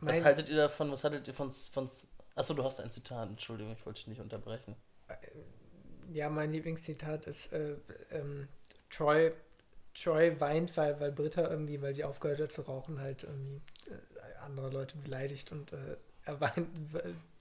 Was 0.00 0.16
Mein- 0.16 0.24
haltet 0.24 0.48
ihr 0.48 0.56
davon? 0.56 0.90
Was 0.90 1.04
haltet 1.04 1.26
ihr 1.28 1.34
von. 1.34 1.50
von 1.50 1.88
Achso, 2.34 2.54
du 2.54 2.64
hast 2.64 2.80
ein 2.80 2.90
Zitat. 2.90 3.28
Entschuldigung, 3.28 3.72
ich 3.78 3.84
wollte 3.86 3.98
dich 4.00 4.08
nicht 4.08 4.20
unterbrechen. 4.20 4.74
Ja, 6.12 6.28
mein 6.30 6.50
Lieblingszitat 6.52 7.26
ist, 7.26 7.52
äh, 7.52 7.74
ähm, 8.10 8.48
Troy, 8.90 9.32
Troy 9.94 10.38
weint, 10.40 10.74
weil, 10.76 10.98
weil 11.00 11.12
Britta 11.12 11.48
irgendwie, 11.48 11.80
weil 11.82 11.94
sie 11.94 12.04
aufgehört 12.04 12.40
hat 12.40 12.52
zu 12.52 12.62
rauchen, 12.62 13.00
halt 13.00 13.24
irgendwie 13.24 13.60
äh, 13.90 14.38
andere 14.44 14.70
Leute 14.70 14.96
beleidigt 14.96 15.52
und 15.52 15.72
äh, 15.72 15.96
weint, 16.26 16.68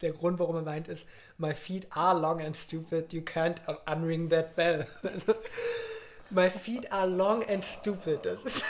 der 0.02 0.12
Grund, 0.12 0.40
warum 0.40 0.56
er 0.56 0.66
weint, 0.66 0.88
ist, 0.88 1.06
my 1.38 1.54
feet 1.54 1.88
are 1.92 2.20
long 2.20 2.42
and 2.42 2.56
stupid, 2.56 3.14
you 3.14 3.22
can't 3.22 3.62
unring 3.86 4.30
that 4.30 4.56
bell. 4.56 4.88
Also, 5.04 5.36
my 6.30 6.50
feet 6.50 6.92
are 6.92 7.08
long 7.08 7.44
and 7.50 7.64
stupid. 7.64 8.26
Das 8.26 8.44
ist 8.44 8.64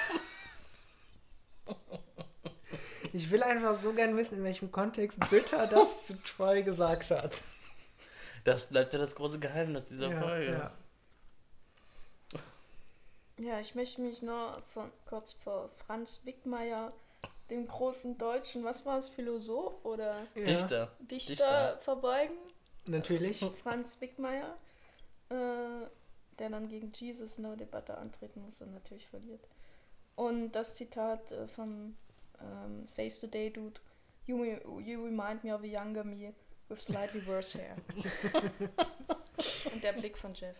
ich 3.13 3.29
will 3.29 3.43
einfach 3.43 3.75
so 3.79 3.93
gern 3.93 4.15
wissen, 4.15 4.37
in 4.37 4.43
welchem 4.43 4.71
Kontext 4.71 5.19
Britta 5.19 5.67
das 5.67 6.07
zu 6.07 6.21
Troy 6.23 6.63
gesagt 6.63 7.11
hat. 7.11 7.41
Das 8.43 8.67
bleibt 8.67 8.93
ja 8.93 8.99
das 8.99 9.15
große 9.15 9.39
Geheimnis 9.39 9.85
dieser 9.85 10.11
Folge. 10.11 10.51
ja. 10.51 10.71
Ja, 13.37 13.59
ich 13.59 13.73
möchte 13.73 14.01
mich 14.01 14.21
nur 14.21 14.61
von, 14.67 14.91
kurz 15.07 15.33
vor 15.33 15.71
Franz 15.85 16.21
Wickmeier, 16.25 16.93
dem 17.51 17.67
großen 17.67 18.17
Deutschen, 18.17 18.63
was 18.63 18.85
war 18.85 18.97
es, 18.97 19.09
Philosoph 19.09 19.83
oder 19.85 20.25
Ja, 20.33 20.43
Dichter. 20.43 20.91
Dichter, 20.99 21.29
Dichter. 21.29 21.77
verbeugen. 21.81 22.37
Natürlich. 22.87 23.45
Franz 23.61 24.01
Wickmeier, 24.01 24.57
äh, 25.29 25.35
der 26.39 26.49
dann 26.49 26.67
gegen 26.67 26.91
Jesus 26.93 27.37
in 27.37 27.43
der 27.43 27.55
Debatte 27.57 27.95
antreten 27.97 28.41
muss 28.41 28.61
und 28.61 28.73
natürlich 28.73 29.07
verliert. 29.07 29.47
Und 30.15 30.51
das 30.53 30.75
Zitat 30.75 31.31
äh, 31.31 31.47
vom 31.47 31.95
ähm, 32.41 32.87
Says 32.87 33.19
Today 33.19 33.51
Dude, 33.51 33.79
you, 34.25 34.37
me- 34.37 34.61
you 34.81 35.03
remind 35.03 35.43
me 35.43 35.53
of 35.53 35.61
a 35.61 35.65
younger 35.65 36.03
me 36.03 36.33
with 36.69 36.81
slightly 36.81 37.25
worse 37.27 37.57
hair. 37.59 37.75
und 39.73 39.83
der 39.83 39.93
Blick 39.93 40.17
von 40.17 40.33
Jeff. 40.33 40.55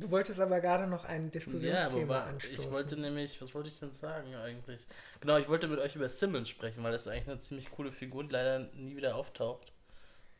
Du 0.00 0.10
wolltest 0.10 0.38
aber 0.40 0.60
gerade 0.60 0.86
noch 0.86 1.04
ein 1.04 1.24
Ja, 1.24 1.30
Diskussionsthema 1.30 2.20
aber 2.20 2.26
anstoßen. 2.26 2.54
ich 2.54 2.70
wollte 2.70 2.96
nämlich, 2.96 3.40
was 3.42 3.54
wollte 3.54 3.68
ich 3.68 3.78
denn 3.78 3.94
sagen 3.94 4.34
eigentlich? 4.36 4.86
Genau, 5.20 5.36
ich 5.38 5.48
wollte 5.48 5.66
mit 5.68 5.80
euch 5.80 5.96
über 5.96 6.08
Simmons 6.08 6.48
sprechen, 6.48 6.82
weil 6.84 6.92
das 6.92 7.02
ist 7.02 7.08
eigentlich 7.08 7.28
eine 7.28 7.38
ziemlich 7.40 7.70
coole 7.70 7.90
Figur, 7.90 8.24
die 8.24 8.30
leider 8.30 8.60
nie 8.74 8.96
wieder 8.96 9.16
auftaucht. 9.16 9.72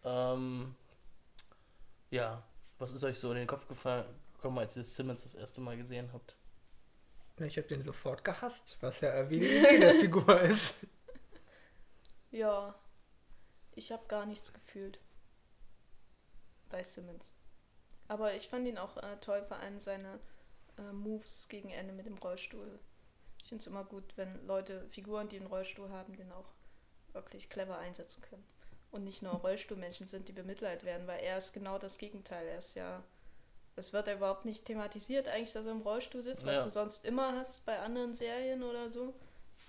Ähm, 0.04 0.74
ja, 2.10 2.42
was 2.78 2.92
ist 2.92 3.04
euch 3.04 3.18
so 3.18 3.30
in 3.32 3.36
den 3.38 3.46
Kopf 3.46 3.66
gefallen, 3.68 4.04
gekommen, 4.34 4.58
als 4.58 4.76
ihr 4.76 4.84
Simmons 4.84 5.22
das 5.22 5.34
erste 5.34 5.60
Mal 5.60 5.76
gesehen 5.76 6.10
habt? 6.12 6.36
Na, 7.38 7.46
ich 7.46 7.56
habe 7.56 7.68
den 7.68 7.82
sofort 7.82 8.24
gehasst, 8.24 8.76
was 8.80 9.00
ja 9.00 9.28
wie 9.30 9.40
die 9.40 9.46
Idee 9.46 9.78
der 9.78 9.94
Figur 10.00 10.40
ist. 10.42 10.74
Ja, 12.30 12.74
ich 13.74 13.92
habe 13.92 14.06
gar 14.08 14.26
nichts 14.26 14.52
gefühlt 14.52 14.98
bei 16.68 16.82
Simmons. 16.82 17.32
Aber 18.08 18.34
ich 18.34 18.48
fand 18.48 18.66
ihn 18.66 18.78
auch 18.78 18.96
äh, 18.96 19.16
toll, 19.20 19.42
vor 19.46 19.58
allem 19.58 19.78
seine 19.80 20.18
äh, 20.78 20.92
Moves 20.92 21.48
gegen 21.48 21.70
Ende 21.70 21.92
mit 21.92 22.06
dem 22.06 22.18
Rollstuhl. 22.18 22.78
Ich 23.42 23.48
finde 23.48 23.60
es 23.62 23.66
immer 23.66 23.84
gut, 23.84 24.04
wenn 24.16 24.46
Leute, 24.46 24.86
Figuren, 24.90 25.28
die 25.28 25.36
einen 25.36 25.46
Rollstuhl 25.46 25.90
haben, 25.90 26.16
den 26.16 26.32
auch 26.32 26.46
wirklich 27.12 27.48
clever 27.50 27.78
einsetzen 27.78 28.22
können. 28.22 28.44
Und 28.90 29.04
nicht 29.04 29.22
nur 29.22 29.32
Rollstuhlmenschen 29.44 30.06
sind, 30.06 30.28
die 30.28 30.32
bemitleidet 30.32 30.84
werden, 30.84 31.06
weil 31.06 31.20
er 31.20 31.38
ist 31.38 31.52
genau 31.52 31.78
das 31.78 31.98
Gegenteil. 31.98 32.46
Er 32.46 32.58
ist 32.58 32.74
ja, 32.74 33.02
es 33.76 33.92
wird 33.92 34.06
ja 34.06 34.14
überhaupt 34.14 34.44
nicht 34.46 34.64
thematisiert, 34.64 35.28
eigentlich, 35.28 35.52
dass 35.52 35.66
er 35.66 35.72
im 35.72 35.82
Rollstuhl 35.82 36.22
sitzt, 36.22 36.46
was 36.46 36.56
Ja. 36.56 36.64
du 36.64 36.70
sonst 36.70 37.04
immer 37.04 37.36
hast 37.36 37.64
bei 37.66 37.78
anderen 37.78 38.14
Serien 38.14 38.62
oder 38.62 38.88
so. 38.90 39.14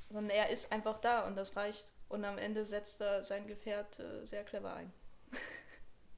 Sondern 0.10 0.30
er 0.30 0.50
ist 0.50 0.72
einfach 0.72 1.00
da 1.02 1.28
und 1.28 1.36
das 1.36 1.56
reicht. 1.56 1.92
Und 2.08 2.26
am 2.26 2.38
Ende 2.40 2.66
setzt 2.66 3.00
er 3.02 3.22
sein 3.22 3.46
Gefährt 3.48 4.00
äh, 4.00 4.26
sehr 4.26 4.44
clever 4.44 4.74
ein. 4.74 4.92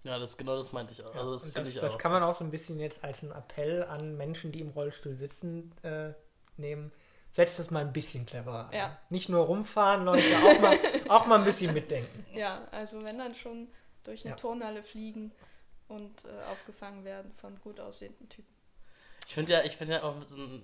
Ja, 0.04 0.18
das 0.18 0.36
genau 0.38 0.58
das 0.58 0.72
meinte 0.72 0.94
ich 0.94 1.04
auch. 1.06 1.14
Also 1.16 1.34
das 1.34 1.52
das, 1.52 1.68
ich 1.70 1.76
das 1.80 1.94
auch. 1.94 1.98
kann 1.98 2.12
man 2.12 2.24
auch 2.24 2.36
so 2.36 2.44
ein 2.44 2.52
bisschen 2.52 2.80
jetzt 2.80 3.04
als 3.04 3.22
einen 3.22 3.32
Appell 3.32 3.84
an 3.84 4.18
Menschen, 4.18 4.52
die 4.52 4.60
im 4.62 4.70
Rollstuhl 4.70 5.16
sitzen, 5.16 5.74
äh, 5.84 6.14
nehmen. 6.58 6.92
Setzt 7.34 7.60
das 7.60 7.72
mal 7.72 7.80
ein 7.82 7.94
bisschen 7.94 8.26
clever 8.26 8.68
ein. 8.70 8.78
Ja. 8.78 8.98
Nicht 9.10 9.30
nur 9.30 9.46
rumfahren, 9.46 10.04
Leute, 10.04 10.24
auch 10.44 10.60
mal, 10.62 10.78
auch 11.10 11.26
mal 11.28 11.40
ein 11.40 11.46
bisschen 11.46 11.74
mitdenken. 11.74 12.26
Ja, 12.36 12.68
also 12.72 13.04
wenn 13.04 13.18
dann 13.20 13.36
schon 13.36 13.70
durch 14.04 14.26
eine 14.26 14.32
Ja. 14.32 14.36
Turnhalle 14.38 14.84
fliegen 14.84 15.32
und 15.88 16.26
äh, 16.26 16.52
aufgefangen 16.52 17.06
werden 17.06 17.32
von 17.38 17.60
gut 17.62 17.80
aussehenden 17.80 18.28
Typen. 18.28 18.54
Ich 19.32 19.36
finde 19.36 19.54
ja, 19.54 19.64
ich 19.64 19.78
finde 19.78 19.94
ja 19.94 20.04
auch, 20.04 20.16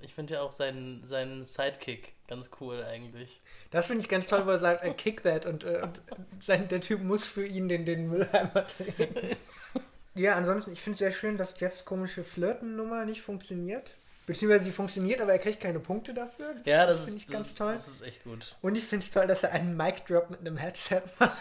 ich 0.01 0.13
finde 0.13 0.33
ja 0.33 0.41
auch 0.41 0.51
seinen, 0.51 1.07
seinen 1.07 1.45
Sidekick 1.45 2.11
ganz 2.27 2.49
cool 2.59 2.83
eigentlich. 2.83 3.39
Das 3.71 3.85
finde 3.85 4.01
ich 4.01 4.09
ganz 4.09 4.27
toll, 4.27 4.45
wo 4.45 4.49
er 4.49 4.59
sagt, 4.59 4.83
äh, 4.83 4.91
kick 4.91 5.23
that 5.23 5.45
und, 5.45 5.63
äh, 5.63 5.83
und 5.83 6.01
sein, 6.43 6.67
der 6.67 6.81
Typ 6.81 7.01
muss 7.01 7.25
für 7.25 7.45
ihn 7.45 7.69
den, 7.69 7.85
den 7.85 8.09
Mülleimer 8.09 8.63
drehen. 8.63 9.37
ja, 10.15 10.35
ansonsten, 10.35 10.73
ich 10.73 10.81
finde 10.81 10.95
es 10.95 10.99
sehr 10.99 11.13
schön, 11.13 11.37
dass 11.37 11.57
Jeffs 11.57 11.85
komische 11.85 12.25
Flirten-Nummer 12.25 13.05
nicht 13.05 13.21
funktioniert. 13.21 13.93
Beziehungsweise 14.25 14.65
sie 14.65 14.73
funktioniert, 14.73 15.21
aber 15.21 15.31
er 15.31 15.39
kriegt 15.39 15.61
keine 15.61 15.79
Punkte 15.79 16.13
dafür. 16.13 16.53
Ja, 16.65 16.85
das, 16.85 17.05
finde 17.05 17.11
ist, 17.11 17.17
ich 17.19 17.25
das, 17.27 17.33
ganz 17.33 17.47
ist, 17.47 17.57
toll. 17.57 17.73
das 17.73 17.87
ist 17.87 18.01
echt 18.01 18.23
gut. 18.25 18.57
Und 18.61 18.75
ich 18.75 18.83
finde 18.83 19.05
es 19.05 19.11
toll, 19.11 19.27
dass 19.27 19.43
er 19.43 19.53
einen 19.53 19.77
Mic-Drop 19.77 20.29
mit 20.29 20.41
einem 20.41 20.57
Headset 20.57 21.03
macht. 21.19 21.37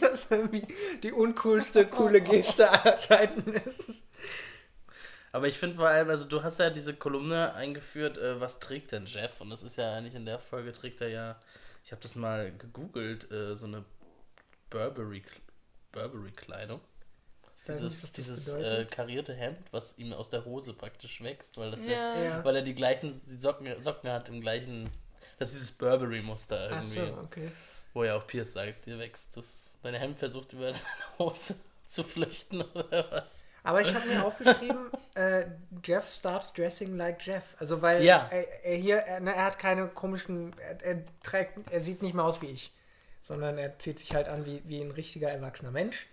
Das 0.00 0.28
irgendwie 0.30 0.66
die 1.02 1.12
uncoolste, 1.12 1.84
coole 1.84 2.20
Geste 2.22 2.70
aller 2.70 2.96
Zeiten 2.96 3.52
ist. 3.52 4.02
Aber 5.32 5.46
ich 5.46 5.58
finde 5.58 5.76
vor 5.76 5.88
allem, 5.88 6.10
also 6.10 6.26
du 6.26 6.42
hast 6.42 6.58
ja 6.58 6.70
diese 6.70 6.94
Kolumne 6.94 7.54
eingeführt, 7.54 8.18
äh, 8.18 8.40
was 8.40 8.58
trägt 8.58 8.92
denn 8.92 9.06
Jeff? 9.06 9.40
Und 9.40 9.50
das 9.50 9.62
ist 9.62 9.76
ja 9.76 9.94
eigentlich 9.94 10.14
in 10.14 10.26
der 10.26 10.38
Folge 10.38 10.72
trägt 10.72 11.00
er 11.00 11.08
ja, 11.08 11.40
ich 11.84 11.92
habe 11.92 12.02
das 12.02 12.14
mal 12.16 12.52
gegoogelt, 12.56 13.30
äh, 13.30 13.54
so 13.54 13.66
eine 13.66 13.84
Burberry, 14.70 15.22
Burberry 15.92 16.32
Kleidung. 16.32 16.80
Weiß 17.66 17.80
nicht, 17.80 17.90
Dieses, 17.92 18.12
dieses 18.12 18.54
äh, 18.54 18.84
karierte 18.86 19.34
Hemd, 19.34 19.58
was 19.70 19.98
ihm 19.98 20.12
aus 20.12 20.30
der 20.30 20.44
Hose 20.44 20.72
praktisch 20.72 21.22
wächst, 21.22 21.58
weil 21.58 21.70
das 21.70 21.86
ja, 21.86 22.14
Ja. 22.14 22.24
Ja. 22.24 22.44
weil 22.44 22.56
er 22.56 22.62
die 22.62 22.74
gleichen 22.74 23.12
die 23.12 23.38
Socken, 23.38 23.80
Socken 23.82 24.10
hat 24.10 24.28
im 24.28 24.40
gleichen, 24.40 24.90
das 25.38 25.50
ist 25.50 25.58
dieses 25.58 25.72
Burberry-Muster 25.72 26.68
Ach 26.70 26.76
irgendwie, 26.76 27.06
so, 27.06 27.18
okay. 27.22 27.52
wo 27.92 28.02
ja 28.02 28.16
auch 28.16 28.26
Pierce 28.26 28.54
sagt, 28.54 28.86
dir 28.86 28.98
wächst 28.98 29.36
das, 29.36 29.78
dein 29.82 29.94
Hemd 29.94 30.18
versucht 30.18 30.52
über 30.54 30.72
deine 30.72 30.80
Hose 31.18 31.54
zu 31.86 32.02
flüchten 32.02 32.62
oder 32.62 33.08
was. 33.12 33.44
Aber 33.62 33.80
ich 33.82 33.94
habe 33.94 34.06
mir 34.06 34.24
aufgeschrieben, 34.24 34.90
äh, 35.14 35.44
Jeff 35.84 36.10
starts 36.12 36.52
dressing 36.52 36.96
like 36.96 37.24
Jeff. 37.26 37.54
Also 37.58 37.82
weil 37.82 38.02
Ja. 38.02 38.28
er, 38.30 38.64
er 38.64 38.76
hier, 38.76 38.96
er, 38.98 39.20
ne, 39.20 39.34
er 39.34 39.44
hat 39.44 39.58
keine 39.58 39.88
komischen, 39.88 40.54
er, 40.58 40.82
er 40.82 41.04
trägt, 41.22 41.58
er 41.70 41.82
sieht 41.82 42.02
nicht 42.02 42.14
mehr 42.14 42.24
aus 42.24 42.40
wie 42.40 42.46
ich, 42.50 42.72
sondern 43.22 43.58
er 43.58 43.78
zieht 43.78 43.98
sich 43.98 44.14
halt 44.14 44.28
an 44.28 44.46
wie, 44.46 44.62
wie 44.66 44.80
ein 44.80 44.90
richtiger 44.90 45.30
erwachsener 45.30 45.70
Mensch. 45.70 46.06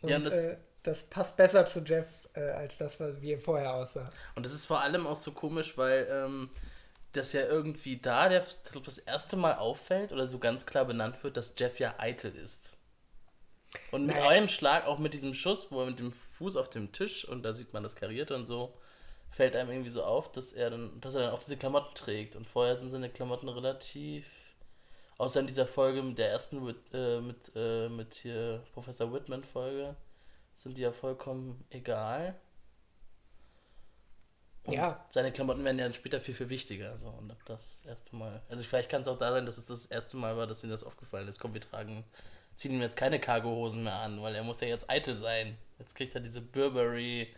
Und 0.00 0.08
Ja, 0.10 0.16
und 0.16 0.26
das- 0.26 0.34
äh, 0.44 0.56
das 0.82 1.04
passt 1.04 1.36
besser 1.36 1.64
zu 1.64 1.78
Jeff 1.80 2.08
äh, 2.34 2.40
als 2.50 2.76
das, 2.76 2.98
wie 2.98 3.32
er 3.34 3.38
vorher 3.38 3.72
aussah. 3.74 4.10
Und 4.34 4.44
das 4.44 4.52
ist 4.52 4.66
vor 4.66 4.80
allem 4.80 5.06
auch 5.06 5.14
so 5.14 5.30
komisch, 5.30 5.78
weil 5.78 6.08
ähm, 6.10 6.50
das 7.12 7.32
ja 7.34 7.42
irgendwie 7.42 7.98
da 7.98 8.28
der, 8.28 8.44
glaub, 8.72 8.82
das 8.84 8.98
erste 8.98 9.36
Mal 9.36 9.54
auffällt 9.54 10.10
oder 10.10 10.26
so 10.26 10.40
ganz 10.40 10.66
klar 10.66 10.84
benannt 10.84 11.22
wird, 11.22 11.36
dass 11.36 11.52
Jeff 11.56 11.78
ja 11.78 11.94
eitel 11.98 12.34
ist. 12.34 12.72
Und 13.92 14.06
mit 14.06 14.16
Naja. 14.16 14.28
einem 14.30 14.48
Schlag, 14.48 14.86
auch 14.86 14.98
mit 14.98 15.14
diesem 15.14 15.34
Schuss, 15.34 15.70
wo 15.70 15.80
er 15.80 15.86
mit 15.86 15.98
dem 15.98 16.12
Fuß 16.42 16.56
auf 16.56 16.70
dem 16.70 16.90
Tisch 16.92 17.24
und 17.26 17.44
da 17.44 17.52
sieht 17.52 17.72
man 17.72 17.82
das 17.84 17.94
Karierte 17.96 18.34
und 18.34 18.46
so, 18.46 18.74
fällt 19.30 19.56
einem 19.56 19.70
irgendwie 19.70 19.90
so 19.90 20.02
auf, 20.02 20.32
dass 20.32 20.52
er 20.52 20.70
dann, 20.70 21.00
dass 21.00 21.14
er 21.14 21.22
dann 21.22 21.32
auch 21.32 21.38
diese 21.38 21.56
Klamotten 21.56 21.94
trägt. 21.94 22.36
Und 22.36 22.46
vorher 22.46 22.76
sind 22.76 22.90
seine 22.90 23.10
Klamotten 23.10 23.48
relativ, 23.48 24.26
außer 25.18 25.40
in 25.40 25.46
dieser 25.46 25.66
Folge 25.66 26.02
mit 26.02 26.18
der 26.18 26.30
ersten 26.30 26.64
mit, 26.64 26.78
äh, 26.92 27.20
mit, 27.20 27.52
äh, 27.54 27.88
mit 27.88 28.14
hier 28.14 28.62
Professor 28.72 29.12
Whitman 29.12 29.44
Folge, 29.44 29.96
sind 30.54 30.76
die 30.76 30.82
ja 30.82 30.92
vollkommen 30.92 31.64
egal. 31.70 32.34
Und 34.64 34.74
Ja. 34.74 35.04
seine 35.10 35.32
Klamotten 35.32 35.64
werden 35.64 35.78
ja 35.78 35.84
dann 35.86 35.94
später 35.94 36.20
viel, 36.20 36.34
viel 36.34 36.48
wichtiger. 36.48 36.96
So. 36.96 37.08
Und 37.08 37.34
das 37.46 37.84
erste 37.84 38.14
Mal. 38.14 38.42
Also 38.48 38.62
vielleicht 38.64 38.90
kann 38.90 39.00
es 39.02 39.08
auch 39.08 39.18
da 39.18 39.32
sein, 39.32 39.46
dass 39.46 39.58
es 39.58 39.66
das 39.66 39.86
erste 39.86 40.16
Mal 40.16 40.36
war, 40.36 40.46
dass 40.46 40.62
ihm 40.62 40.70
das 40.70 40.84
aufgefallen 40.84 41.26
ist. 41.28 41.40
Komm, 41.40 41.54
wir 41.54 41.60
tragen, 41.60 42.04
ziehen 42.54 42.72
ihm 42.72 42.80
jetzt 42.80 42.96
keine 42.96 43.18
Cargohosen 43.18 43.82
mehr 43.84 43.96
an, 43.96 44.22
weil 44.22 44.34
er 44.34 44.44
muss 44.44 44.60
ja 44.60 44.68
jetzt 44.68 44.88
eitel 44.90 45.16
sein. 45.16 45.56
Jetzt 45.82 45.96
kriegt 45.96 46.14
er 46.14 46.20
diese 46.20 46.40
Burberry 46.40 47.34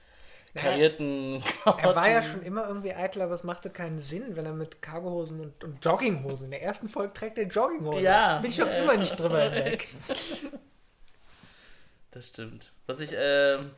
karierten 0.55 1.43
Er 1.65 1.97
war 1.97 2.11
ja 2.11 2.23
schon 2.23 2.43
immer 2.43 2.69
irgendwie 2.69 2.93
eitel, 2.93 3.23
aber 3.23 3.33
es 3.33 3.43
machte 3.43 3.71
keinen 3.71 3.99
Sinn, 3.99 4.37
wenn 4.37 4.45
er 4.45 4.53
mit 4.53 4.83
Cargohosen 4.83 5.41
und, 5.41 5.65
und 5.65 5.83
Jogginghosen. 5.83 6.45
In 6.45 6.51
der 6.51 6.63
ersten 6.63 6.89
Folge 6.89 7.15
trägt 7.15 7.39
er 7.39 7.47
Jogginghosen. 7.47 8.03
Ja. 8.03 8.39
Bin 8.39 8.51
ich 8.51 8.63
auch 8.63 8.79
immer 8.83 8.97
nicht 8.97 9.19
drüber 9.19 9.43
hinweg. 9.43 9.89
Das 12.11 12.29
stimmt. 12.29 12.73
Was 12.87 13.01
ich, 13.01 13.11
ähm, 13.13 13.73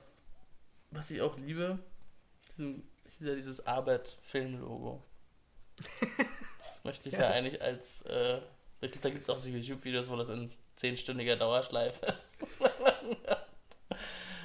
was 0.91 1.11
ich 1.11 1.23
auch 1.23 1.39
liebe, 1.39 1.79
ist 2.59 3.21
ja 3.23 3.35
dieses 3.35 3.67
Arbeit-Film-Logo. 3.67 5.03
Das 6.59 6.85
möchte 6.85 7.09
ich 7.09 7.15
ja, 7.15 7.31
eigentlich 7.31 7.63
als, 7.63 8.03
äh, 8.03 8.39
ich 8.83 8.91
glaube, 8.91 9.03
da 9.05 9.11
gibt 9.11 9.23
es 9.23 9.31
auch 9.31 9.39
so 9.39 9.49
YouTube-Videos, 9.49 10.11
wo 10.11 10.17
das 10.17 10.29
in 10.29 10.53
zehnstündiger 10.75 11.37
Dauerschleife. 11.37 12.15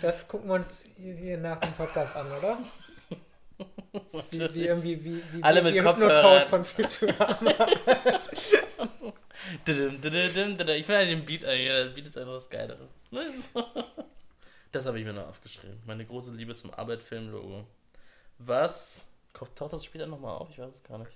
Das 0.02 0.28
gucken 0.28 0.50
wir 0.50 0.56
uns 0.56 0.86
hier, 0.98 1.38
nach 1.38 1.60
dem 1.60 1.72
Podcast 1.74 2.16
an, 2.16 2.32
oder? 2.32 2.58
Wie, 4.32 4.54
wie 4.56 4.66
irgendwie 4.68 5.04
wie, 5.04 5.24
wie, 5.34 5.44
Alle 5.44 5.64
wie, 5.64 5.74
mit 5.76 5.84
Kopfhörern. 5.84 6.46
Von 6.46 6.64
Futurama. 6.66 7.54
Ich 9.66 10.86
finde 10.86 11.06
den 11.06 11.26
Beat, 11.26 11.46
eigentlich- 11.46 11.68
der 11.68 11.86
Beat 11.94 12.08
ist 12.08 12.18
einfach 12.18 12.34
das 12.36 12.50
Geilere. 12.50 12.88
Das 14.72 14.86
habe 14.86 14.98
ich 15.00 15.06
mir 15.06 15.12
noch 15.12 15.28
aufgeschrieben. 15.28 15.82
Meine 15.86 16.06
große 16.06 16.34
Liebe 16.34 16.56
zum 16.56 16.74
Arbeit-Film-Logo. 16.74 17.68
Was? 18.38 19.06
Taucht 19.34 19.74
das 19.74 19.84
später 19.84 20.08
nochmal 20.08 20.38
auf? 20.38 20.50
Ich 20.50 20.60
weiß 20.60 20.76
es 20.76 20.84
gar 20.84 20.98
nicht. 20.98 21.12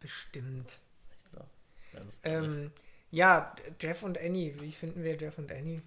Bestimmt. 0.00 0.80
Ich 1.22 1.92
ja. 1.92 2.00
Ähm, 2.24 2.72
ja, 3.12 3.54
Jeff 3.80 4.02
und 4.02 4.18
Annie. 4.18 4.60
Wie 4.60 4.72
finden 4.72 5.04
wir 5.04 5.16
Jeff 5.16 5.38
und 5.38 5.52
Annie? 5.52 5.82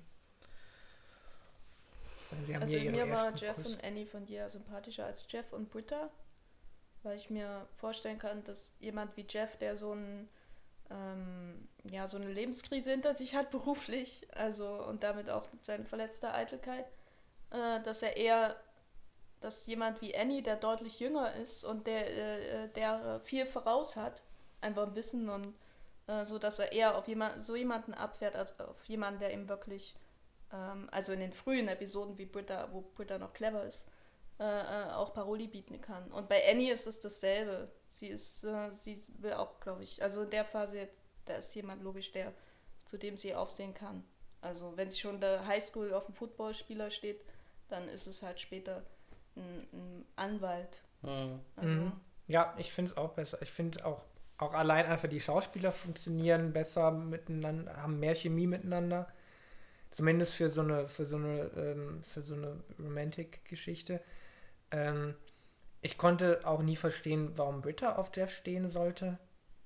Also 2.59 2.77
ihren 2.77 2.91
mir 2.91 3.09
war 3.09 3.33
Jeff 3.35 3.55
Kuss. 3.55 3.67
und 3.67 3.83
Annie 3.83 4.05
von 4.05 4.25
dir 4.25 4.49
sympathischer 4.49 5.05
als 5.05 5.25
Jeff 5.29 5.53
und 5.53 5.69
Britta, 5.69 6.09
weil 7.03 7.15
ich 7.15 7.29
mir 7.29 7.67
vorstellen 7.77 8.19
kann, 8.19 8.43
dass 8.43 8.75
jemand 8.79 9.15
wie 9.17 9.25
Jeff, 9.27 9.57
der 9.57 9.77
so 9.77 9.93
ein 9.93 10.29
ähm, 10.89 11.67
ja 11.89 12.07
so 12.07 12.17
eine 12.17 12.31
Lebenskrise 12.31 12.91
hinter 12.91 13.13
sich 13.13 13.35
hat 13.35 13.51
beruflich, 13.51 14.27
also 14.33 14.67
und 14.85 15.03
damit 15.03 15.29
auch 15.29 15.45
seine 15.61 15.85
verletzte 15.85 16.33
Eitelkeit, 16.33 16.85
äh, 17.51 17.81
dass 17.81 18.01
er 18.01 18.17
eher, 18.17 18.55
dass 19.41 19.65
jemand 19.65 20.01
wie 20.01 20.15
Annie, 20.15 20.43
der 20.43 20.55
deutlich 20.55 20.99
jünger 20.99 21.33
ist 21.35 21.63
und 21.63 21.87
der 21.87 22.63
äh, 22.63 22.69
der 22.69 23.19
viel 23.23 23.45
voraus 23.45 23.95
hat, 23.95 24.23
einfach 24.61 24.95
Wissen 24.95 25.29
und 25.29 25.55
äh, 26.07 26.25
so, 26.25 26.37
dass 26.37 26.59
er 26.59 26.71
eher 26.71 26.97
auf 26.97 27.07
jemand, 27.07 27.41
so 27.41 27.55
jemanden 27.55 27.93
abfährt, 27.93 28.35
als 28.35 28.59
auf 28.59 28.83
jemanden, 28.85 29.19
der 29.19 29.33
ihm 29.33 29.49
wirklich 29.49 29.95
ähm, 30.53 30.87
also 30.91 31.11
in 31.11 31.19
den 31.19 31.33
frühen 31.33 31.67
Episoden, 31.67 32.17
wie 32.17 32.25
Britta, 32.25 32.69
wo 32.71 32.81
Britta 32.81 33.17
noch 33.17 33.33
clever 33.33 33.63
ist, 33.65 33.87
äh, 34.39 34.43
äh, 34.43 34.91
auch 34.91 35.13
Paroli 35.13 35.47
bieten 35.47 35.81
kann. 35.81 36.11
Und 36.11 36.27
bei 36.29 36.41
Annie 36.49 36.71
ist 36.73 36.87
es 36.87 36.99
dasselbe. 36.99 37.71
Sie 37.89 38.07
ist, 38.07 38.43
äh, 38.43 38.69
sie 38.71 38.99
will 39.19 39.33
auch, 39.33 39.59
glaube 39.59 39.83
ich, 39.83 40.01
also 40.03 40.23
in 40.23 40.29
der 40.29 40.45
Phase, 40.45 40.77
jetzt, 40.77 40.97
da 41.25 41.35
ist 41.35 41.53
jemand 41.55 41.83
logisch, 41.83 42.11
der, 42.11 42.33
zu 42.85 42.97
dem 42.97 43.17
sie 43.17 43.33
aufsehen 43.35 43.73
kann. 43.73 44.03
Also 44.41 44.73
wenn 44.75 44.89
sie 44.89 44.99
schon 44.99 45.15
in 45.15 45.21
der 45.21 45.47
Highschool 45.47 45.93
auf 45.93 46.05
dem 46.05 46.13
Footballspieler 46.15 46.91
steht, 46.91 47.21
dann 47.69 47.87
ist 47.87 48.07
es 48.07 48.21
halt 48.21 48.39
später 48.39 48.83
ein, 49.35 49.67
ein 49.73 50.05
Anwalt. 50.15 50.81
Hm. 51.01 51.39
Also, 51.55 51.75
Mhm. 51.75 51.91
Ja, 52.27 52.55
ich 52.57 52.71
finde 52.73 52.91
es 52.91 52.97
auch 52.97 53.11
besser. 53.13 53.41
Ich 53.41 53.51
finde 53.51 53.85
auch, 53.85 54.01
auch 54.37 54.53
allein 54.53 54.85
einfach 54.87 55.07
die 55.07 55.19
Schauspieler 55.19 55.71
funktionieren 55.71 56.53
besser 56.53 56.91
miteinander, 56.91 57.77
haben 57.77 57.99
mehr 57.99 58.15
Chemie 58.15 58.47
miteinander. 58.47 59.07
Zumindest 59.95 60.33
für 60.33 60.49
so 60.49 60.59
eine, 60.59 60.89
für 60.89 61.05
so 61.05 61.15
eine, 61.15 61.49
ähm, 61.55 62.03
für 62.03 62.21
so 62.21 62.33
eine 62.33 62.61
Romantic-Geschichte. 62.77 64.01
Ähm, 64.71 65.15
ich 65.79 65.97
konnte 65.97 66.41
auch 66.43 66.61
nie 66.61 66.75
verstehen, 66.75 67.31
warum 67.37 67.61
Britta 67.61 67.95
auf 67.95 68.11
Jeff 68.13 68.29
stehen 68.35 68.69
sollte. 68.69 69.17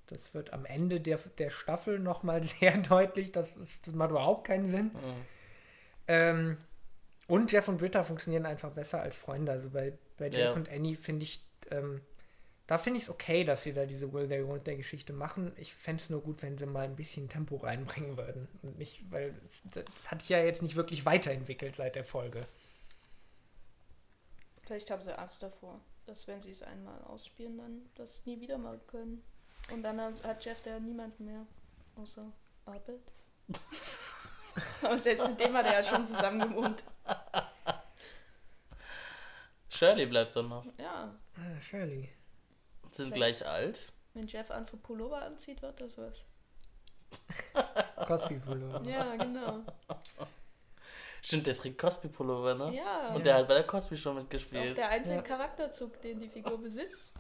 Das 0.06 0.36
wird 0.36 0.54
am 0.54 0.66
Ende 0.66 1.02
der, 1.02 1.18
der 1.40 1.50
Staffel 1.50 1.98
nochmal 1.98 2.44
sehr 2.60 2.78
deutlich. 2.78 3.32
Das, 3.32 3.58
ist, 3.58 3.88
das 3.88 3.96
macht 3.96 4.12
überhaupt 4.12 4.46
keinen 4.46 4.68
Sinn. 4.68 4.92
Hm. 4.94 5.14
Ähm, 6.08 6.58
und 7.28 7.52
Jeff 7.52 7.68
und 7.68 7.80
Britta 7.80 8.04
funktionieren 8.04 8.46
einfach 8.46 8.70
besser 8.70 9.02
als 9.02 9.16
Freunde. 9.16 9.52
Also 9.52 9.72
bei, 9.72 9.98
bei 10.18 10.28
Jeff 10.28 10.52
Ja. 10.52 10.54
und 10.54 10.70
Annie 10.70 10.96
finde 10.96 11.24
ich, 11.24 11.44
ähm, 11.72 12.02
da 12.70 12.78
finde 12.78 12.98
ich 12.98 13.04
es 13.06 13.10
okay, 13.10 13.44
dass 13.44 13.64
sie 13.64 13.74
da 13.74 13.88
diese 13.88 14.14
Will 14.14 14.28
They 14.28 14.42
Won't 14.44 14.64
They 14.64 14.78
Geschichte 14.78 15.12
machen. 15.12 15.54
Ich 15.58 15.74
fände 15.74 16.04
es 16.04 16.12
nur 16.12 16.22
gut, 16.22 16.44
wenn 16.44 16.56
sie 16.56 16.68
mal 16.68 16.86
ein 16.86 16.96
bisschen 16.96 17.28
Tempo 17.28 17.56
reinbringen 17.58 18.16
würden. 18.16 18.48
Und 18.62 18.78
nicht, 18.78 19.02
weil 19.12 19.34
es- 19.48 19.62
das 19.72 20.12
hat 20.12 20.22
sich 20.22 20.30
ja 20.30 20.38
jetzt 20.38 20.62
nicht 20.62 20.76
wirklich 20.76 21.04
weiterentwickelt 21.04 21.76
seit 21.76 21.96
der 21.96 22.04
Folge. 22.04 22.42
Vielleicht 24.62 24.92
haben 24.92 25.02
sie 25.02 25.18
Angst 25.18 25.42
davor, 25.42 25.80
dass 26.06 26.28
wenn 26.28 26.42
sie 26.44 26.52
es 26.52 26.62
einmal 26.62 27.02
ausspielen, 27.06 27.58
dann 27.58 27.82
das 27.96 28.24
nie 28.28 28.40
wieder 28.40 28.60
machen 28.60 28.82
können. 28.86 29.24
Und 29.72 29.82
dann 29.82 30.00
hat 30.00 30.46
Jeff 30.46 30.62
da 30.62 30.80
niemanden 30.80 31.26
mehr, 31.26 31.48
außer 31.96 32.32
Arbeit. 32.66 33.02
Aber 34.84 34.96
selbst 34.98 35.26
mit 35.28 35.40
dem 35.40 35.54
hat 35.56 35.66
er 35.66 35.74
ja 35.74 35.84
schon 35.84 36.06
zusammen 36.06 36.40
gewohnt. 36.50 36.84
Shirley 39.70 40.06
bleibt 40.06 40.36
dann 40.36 40.50
noch. 40.50 40.66
Ja, 40.78 41.16
Ah, 41.36 41.62
Shirley. 41.62 42.10
Sind 42.92 43.14
Vielleicht- 43.14 43.40
gleich 43.40 43.50
alt. 43.50 43.80
wenn 44.14 44.28
Jeff 44.28 44.48
Pullover 44.84 45.22
anzieht, 45.22 45.62
wird 45.62 45.80
das 45.80 45.98
was. 45.98 46.26
Cosby 48.08 48.36
Pullover. 48.40 48.82
Ja, 48.88 49.16
genau. 49.16 49.60
Stimmt, 51.22 51.48
der 51.48 51.56
trägt 51.58 51.78
Cosby-Pullover, 51.78 52.56
ne? 52.56 52.76
Ja, 52.78 53.10
Und 53.14 53.26
der 53.26 53.36
hat 53.36 53.48
bei 53.50 53.56
der 53.56 53.64
Cosby 53.68 53.98
schon 53.98 54.16
das 54.16 54.24
ist 54.24 54.30
auch 54.30 54.32
mitgespielt. 54.54 54.78
der 54.78 54.90
einzige 54.90 55.16
Ja. 55.18 55.22
Charakterzug, 55.22 56.00
den 56.02 56.22
die 56.22 56.30
Figur 56.30 56.58
besitzt. 56.62 57.14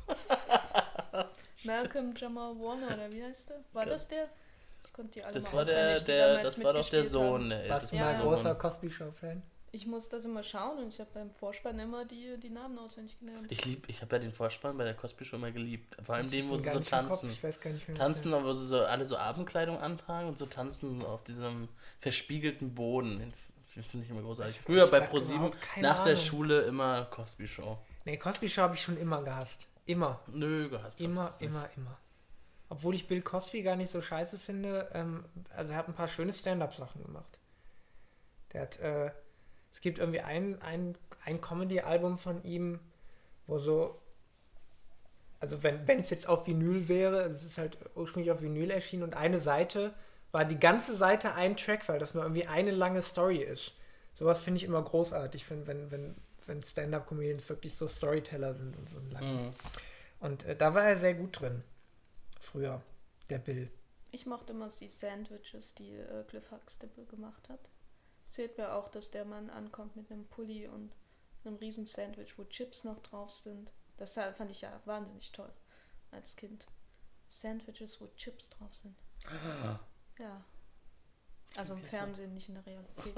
Malcolm 1.65 2.13
Jamal 2.15 2.55
Warner, 2.57 2.93
oder 2.93 3.11
wie 3.11 3.21
heißt 3.23 3.49
der? 3.49 3.57
War 3.73 3.85
das 3.85 4.07
der? 4.07 4.29
Ich 4.85 4.93
konnte 4.93 5.11
die 5.11 5.23
alle 5.23 5.33
Das 5.33 5.51
mal 5.51 5.57
war 5.59 5.65
der, 5.65 5.99
der 5.99 6.43
das 6.43 6.63
war 6.63 6.73
doch 6.73 6.89
der 6.89 7.01
mitgespielt 7.01 7.07
Sohn, 7.07 7.41
haben. 7.41 7.49
der 7.49 7.69
Warst 7.69 7.91
du 7.91 7.95
mal 7.97 8.01
Ja. 8.03 8.09
ein 8.09 8.21
Sohn. 8.21 8.33
großer 8.35 8.55
Cosby 8.55 8.89
Show-Fan? 8.91 9.43
Ich 9.71 9.85
muss 9.85 10.09
das 10.09 10.25
immer 10.25 10.41
schauen 10.41 10.79
und 10.79 10.87
ich 10.89 10.99
habe 10.99 11.09
beim 11.13 11.29
Vorspann 11.31 11.77
immer 11.77 12.03
die, 12.05 12.37
die 12.39 12.49
Namen 12.49 12.77
auswendig 12.79 13.19
gelernt. 13.19 13.51
Ich 13.51 13.65
lieb, 13.65 13.87
ich 13.87 14.01
habe 14.01 14.15
ja 14.15 14.19
den 14.19 14.31
Vorspann 14.33 14.77
bei 14.77 14.83
der 14.83 14.95
Cosby 14.95 15.25
schon 15.25 15.39
immer 15.39 15.51
geliebt. 15.51 15.95
Vor 16.03 16.15
allem 16.15 16.29
den, 16.29 16.49
wo 16.49 16.57
sie 16.57 16.69
so 16.69 16.79
tanzen. 16.79 17.29
Ich 17.29 17.43
weiß 17.43 17.59
gar 17.61 17.69
nicht, 17.71 17.87
wie 17.87 17.93
Tanzen, 17.93 18.31
wo 18.31 18.51
sie 18.53 18.65
so 18.65 18.79
alle 18.83 19.05
so 19.05 19.15
Abendkleidung 19.17 19.77
antragen 19.79 20.27
und 20.27 20.37
so 20.39 20.47
tanzen 20.47 21.03
auf 21.05 21.23
diesem 21.23 21.69
verspiegelten 21.99 22.73
Boden. 22.73 23.19
Den 23.19 23.83
finde 23.83 24.05
ich 24.05 24.09
immer 24.11 24.21
großartig. 24.23 24.55
Ich- 24.55 24.61
Früher 24.61 24.85
ich 24.85 24.91
bei 24.91 25.01
ProSieben 25.01 25.51
nach 25.79 26.03
der 26.03 26.13
Ahnung. 26.13 26.15
Schule 26.17 26.61
immer 26.61 27.05
Cosby 27.05 27.47
Show. 27.47 27.77
Nee, 28.05 28.17
Cosby 28.17 28.49
Show 28.49 28.63
habe 28.63 28.73
ich 28.73 28.81
schon 28.81 28.97
immer 28.97 29.21
gehasst. 29.21 29.67
Immer. 29.85 30.19
Nö, 30.27 30.67
gehasst. 30.69 30.99
Immer, 30.99 31.29
immer, 31.39 31.69
immer. 31.77 31.97
Obwohl 32.69 32.95
ich 32.95 33.07
Bill 33.07 33.21
Cosby 33.21 33.61
gar 33.61 33.75
nicht 33.75 33.91
so 33.91 34.01
scheiße 34.01 34.37
finde. 34.39 34.89
Ähm, 34.93 35.25
also 35.55 35.73
er 35.73 35.77
hat 35.79 35.87
ein 35.87 35.93
paar 35.93 36.07
schöne 36.07 36.33
Stand-up-Sachen 36.33 37.03
gemacht. 37.03 37.37
Der 38.53 38.61
hat, 38.61 38.79
äh, 38.79 39.11
es 39.71 39.81
gibt 39.81 39.99
irgendwie 39.99 40.21
ein, 40.21 40.61
ein, 40.61 40.97
ein 41.25 41.41
Comedy-Album 41.41 42.17
von 42.17 42.43
ihm, 42.43 42.79
wo 43.47 43.59
so, 43.59 44.01
also 45.39 45.63
wenn, 45.63 45.87
wenn 45.87 45.99
es 45.99 46.09
jetzt 46.09 46.27
auf 46.27 46.47
Vinyl 46.47 46.87
wäre, 46.87 47.21
es 47.23 47.43
ist 47.43 47.57
halt 47.57 47.77
ursprünglich 47.95 48.31
auf 48.31 48.41
Vinyl 48.41 48.71
erschienen 48.71 49.03
und 49.03 49.15
eine 49.15 49.39
Seite 49.39 49.93
war 50.31 50.45
die 50.45 50.59
ganze 50.59 50.95
Seite 50.95 51.33
ein 51.35 51.57
Track, 51.57 51.87
weil 51.87 51.99
das 51.99 52.13
nur 52.13 52.23
irgendwie 52.23 52.45
eine 52.45 52.71
lange 52.71 53.01
Story 53.01 53.37
ist. 53.37 53.73
Sowas 54.15 54.41
finde 54.41 54.57
ich 54.57 54.63
immer 54.63 54.81
großartig, 54.81 55.49
wenn, 55.49 55.65
wenn, 55.65 55.91
wenn, 55.91 56.15
wenn 56.45 56.61
Stand-up-Comedians 56.61 57.47
wirklich 57.49 57.75
so 57.75 57.87
Storyteller 57.87 58.53
sind 58.53 58.75
und 58.77 58.89
so 58.89 58.99
lang. 59.11 59.45
Mhm. 59.45 59.53
Und 60.19 60.45
äh, 60.45 60.55
da 60.55 60.73
war 60.73 60.83
er 60.83 60.97
sehr 60.97 61.13
gut 61.13 61.39
drin. 61.39 61.63
Früher, 62.39 62.81
der 63.29 63.39
Bill. 63.39 63.71
Ich 64.11 64.25
mochte 64.25 64.53
immer 64.53 64.69
die 64.69 64.89
Sandwiches, 64.89 65.73
die 65.75 65.95
äh, 65.95 66.23
Cliff 66.27 66.51
Huxtable 66.51 67.05
gemacht 67.05 67.49
hat. 67.49 67.59
Erzählt 68.29 68.59
mir 68.59 68.75
auch, 68.75 68.89
dass 68.89 69.09
der 69.09 69.25
Mann 69.25 69.49
ankommt 69.49 69.95
mit 69.95 70.11
einem 70.11 70.23
Pulli 70.27 70.67
und 70.67 70.91
einem 71.43 71.55
riesen 71.55 71.87
Sandwich, 71.87 72.37
wo 72.37 72.43
Chips 72.43 72.83
noch 72.83 73.01
drauf 73.01 73.31
sind. 73.31 73.71
Das 73.97 74.13
fand 74.13 74.51
ich 74.51 74.61
ja 74.61 74.79
wahnsinnig 74.85 75.31
toll 75.31 75.51
als 76.11 76.35
Kind. 76.35 76.67
Sandwiches, 77.27 77.99
wo 77.99 78.07
Chips 78.15 78.51
drauf 78.51 78.71
sind. 78.71 78.95
Ja. 80.19 80.45
Also 81.55 81.73
im 81.73 81.81
Fernsehen, 81.81 82.35
nicht 82.35 82.49
in 82.49 82.53
der 82.53 82.67
Realität. 82.67 83.15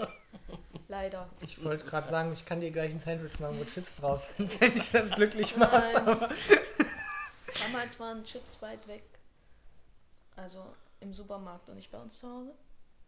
Leider. 0.87 1.29
Ich 1.41 1.61
wollte 1.61 1.85
gerade 1.85 2.07
sagen, 2.07 2.31
ich 2.31 2.45
kann 2.45 2.61
dir 2.61 2.71
gleich 2.71 2.91
ein 2.91 3.01
Sandwich 3.01 3.37
machen, 3.37 3.59
wo 3.59 3.65
Chips 3.65 3.93
drauf 3.95 4.23
sind, 4.37 4.61
wenn 4.61 4.77
ich 4.77 4.91
das 4.91 5.11
glücklich 5.11 5.57
mache. 5.57 5.81
Nein. 5.93 6.35
Damals 7.65 7.99
waren 7.99 8.23
Chips 8.23 8.61
weit 8.61 8.87
weg. 8.87 9.03
Also 10.37 10.73
im 11.01 11.13
Supermarkt 11.13 11.67
und 11.67 11.75
nicht 11.75 11.91
bei 11.91 11.99
uns 11.99 12.17
zu 12.17 12.29
Hause. 12.29 12.55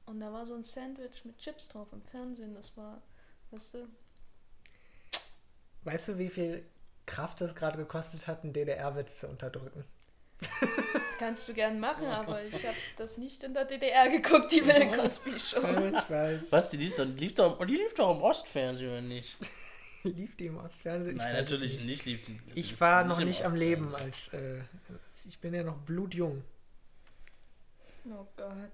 Und 0.05 0.19
da 0.19 0.31
war 0.33 0.45
so 0.45 0.55
ein 0.55 0.63
Sandwich 0.63 1.23
mit 1.25 1.37
Chips 1.37 1.69
drauf 1.69 1.87
im 1.93 2.01
Fernsehen. 2.03 2.53
Das 2.53 2.75
war, 2.77 3.01
weißt 3.51 3.75
du, 3.75 3.87
Weißt 5.85 6.07
du, 6.09 6.17
wie 6.17 6.29
viel 6.29 6.65
Kraft 7.05 7.41
es 7.41 7.55
gerade 7.55 7.77
gekostet 7.77 8.27
hat, 8.27 8.43
einen 8.43 8.53
DDR-Witz 8.53 9.19
zu 9.19 9.27
unterdrücken? 9.27 9.83
kannst 11.19 11.47
du 11.47 11.53
gern 11.53 11.79
machen, 11.79 12.05
aber 12.05 12.43
ich 12.43 12.65
habe 12.65 12.75
das 12.97 13.17
nicht 13.17 13.43
in 13.43 13.53
der 13.53 13.65
DDR 13.65 14.09
geguckt, 14.09 14.51
die 14.51 14.61
Bill 14.61 14.91
Cosby 14.91 15.39
Show. 15.39 15.59
Ich 15.59 16.09
weiß. 16.09 16.41
Was, 16.49 16.69
die 16.69 16.77
lief 16.77 16.95
doch, 16.95 17.05
lief 17.05 17.33
doch, 17.33 17.65
die 17.65 17.75
lief 17.75 17.93
doch 17.93 18.15
im 18.15 18.21
Ostfernsehen, 18.21 18.91
oder 18.91 19.01
nicht? 19.01 19.37
lief 20.03 20.35
die 20.35 20.47
im 20.47 20.57
Ostfernsehen? 20.57 21.15
Ich 21.15 21.21
Nein, 21.21 21.33
natürlich 21.35 21.77
nicht. 21.77 22.05
nicht. 22.05 22.05
Lief, 22.05 22.25
die- 22.25 22.59
Ich 22.59 22.79
war 22.81 23.03
noch 23.05 23.19
im 23.19 23.27
nicht 23.27 23.45
am. 23.45 23.55
Leben 23.55 23.93
als, 23.95 24.29
äh, 24.29 24.59
ich 25.27 25.39
bin 25.39 25.53
ja 25.53 25.63
noch 25.63 25.77
blutjung. 25.77 26.43
Oh 28.09 28.27
Gott. 28.35 28.71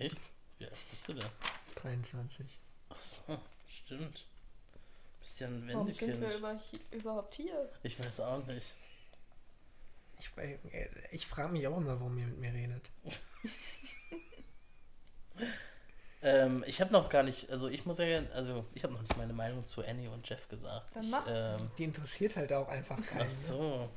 Echt? 0.00 0.18
Wie 0.58 0.64
alt 0.66 0.76
bist 0.90 1.08
du 1.08 1.14
da? 1.14 1.30
23. 1.76 2.46
Achso, 2.88 3.38
stimmt. 3.68 4.24
Bist 5.20 5.40
ja 5.40 5.46
ein 5.48 5.68
Warum 5.72 5.90
sind 5.92 6.08
wir 6.08 6.14
Wendekind. 6.20 6.38
über, 6.38 6.96
überhaupt 6.96 7.34
hier? 7.34 7.70
Ich 7.82 7.98
weiß 7.98 8.20
auch 8.20 8.44
nicht. 8.46 8.74
Ich, 10.18 10.30
äh, 10.36 10.58
ich 11.12 11.26
frage 11.26 11.52
mich 11.52 11.66
auch 11.66 11.76
immer, 11.76 11.98
warum 12.00 12.18
ihr 12.18 12.26
mit 12.26 12.38
mir 12.38 12.52
redet. 12.52 12.90
Ähm, 16.22 16.64
ich 16.66 16.82
habe 16.82 16.92
noch 16.92 17.08
gar 17.08 17.22
nicht, 17.22 17.48
also 17.50 17.68
ich 17.68 17.86
muss 17.86 17.96
ja, 17.96 18.22
also 18.34 18.66
ich 18.74 18.82
habe 18.84 18.92
noch 18.92 19.00
nicht 19.00 19.16
meine 19.16 19.32
Meinung 19.32 19.64
zu 19.64 19.82
Annie 19.82 20.10
und 20.10 20.28
Jeff 20.28 20.48
gesagt. 20.48 20.94
Dann 20.94 21.04
ich, 21.04 21.10
mach. 21.10 21.24
ähm, 21.26 21.70
Die 21.78 21.84
interessiert 21.84 22.36
halt 22.36 22.52
auch 22.52 22.68
einfach 22.68 22.96
keinen. 23.06 23.20
ach 23.22 23.24
ne? 23.24 23.30
so. 23.30 23.88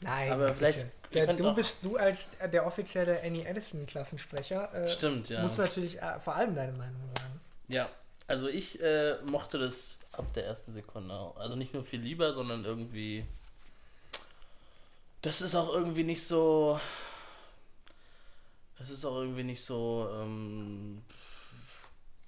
Nein, 0.00 0.32
Aber 0.32 0.54
vielleicht- 0.54 0.86
Der, 1.14 1.32
du 1.32 1.54
bist 1.54 1.76
du 1.82 1.96
als 1.96 2.26
der 2.52 2.66
offizielle 2.66 3.22
Annie 3.22 3.44
Edison-Klassensprecher. 3.46 4.74
Äh, 4.74 4.88
Stimmt, 4.88 5.28
ja. 5.28 5.40
Musst 5.42 5.56
du 5.56 5.62
natürlich 5.62 6.00
äh, 6.02 6.18
vor 6.20 6.34
allem 6.34 6.54
deine 6.54 6.72
Meinung 6.72 7.00
sagen. 7.16 7.40
Ja, 7.68 7.88
also 8.26 8.48
ich 8.48 8.80
äh, 8.82 9.16
mochte 9.30 9.58
das 9.58 9.98
ab 10.12 10.26
der 10.34 10.44
ersten 10.46 10.72
Sekunde 10.72 11.14
auch. 11.14 11.36
Also 11.36 11.56
nicht 11.56 11.72
nur 11.72 11.84
viel 11.84 12.00
lieber, 12.00 12.32
sondern 12.32 12.64
irgendwie. 12.64 13.24
Das 15.22 15.40
ist 15.40 15.54
auch 15.54 15.72
irgendwie 15.72 16.04
nicht 16.04 16.24
so. 16.24 16.78
Das 18.78 18.90
ist 18.90 19.04
auch 19.04 19.16
irgendwie 19.16 19.44
nicht 19.44 19.62
so. 19.64 20.08
Ähm, 20.12 21.02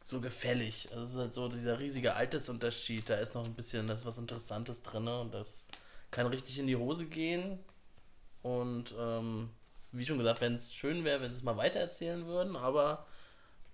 so 0.04 0.20
gefällig. 0.20 0.88
Also 0.92 1.02
es 1.04 1.10
ist 1.10 1.16
halt 1.18 1.34
so 1.34 1.48
dieser 1.48 1.78
riesige 1.78 2.14
Altersunterschied. 2.14 3.10
Da 3.10 3.16
ist 3.16 3.34
noch 3.34 3.44
ein 3.44 3.52
bisschen 3.52 3.86
das 3.86 4.06
was 4.06 4.16
Interessantes 4.16 4.82
drin 4.82 5.06
und 5.06 5.34
das 5.34 5.66
kann 6.10 6.26
richtig 6.26 6.58
in 6.58 6.66
die 6.66 6.76
Hose 6.76 7.06
gehen. 7.06 7.58
Und 8.42 8.94
ähm, 8.98 9.50
wie 9.92 10.06
schon 10.06 10.18
gesagt, 10.18 10.40
wenn 10.40 10.54
es 10.54 10.74
schön 10.74 11.04
wäre, 11.04 11.20
wenn 11.20 11.32
sie 11.32 11.38
es 11.38 11.44
mal 11.44 11.56
weitererzählen 11.56 12.26
würden, 12.26 12.56
aber 12.56 13.06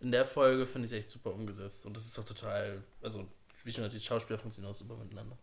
in 0.01 0.13
der 0.13 0.25
Folge 0.25 0.67
finde 0.67 0.87
ich 0.87 0.93
es 0.93 0.99
echt 0.99 1.09
super 1.11 1.33
umgesetzt. 1.33 1.87
Und 1.87 1.97
das 1.97 2.07
ist 2.07 2.19
auch 2.19 2.25
total, 2.25 2.83
also 3.03 3.27
wie 3.65 3.73
schon 3.73 3.85
gesagt, 3.85 3.95
die 3.95 4.05
Schauspieler 4.05 4.39
funktionieren 4.39 4.73
auch 4.73 4.77
super 4.77 4.97
miteinander. 4.97 5.37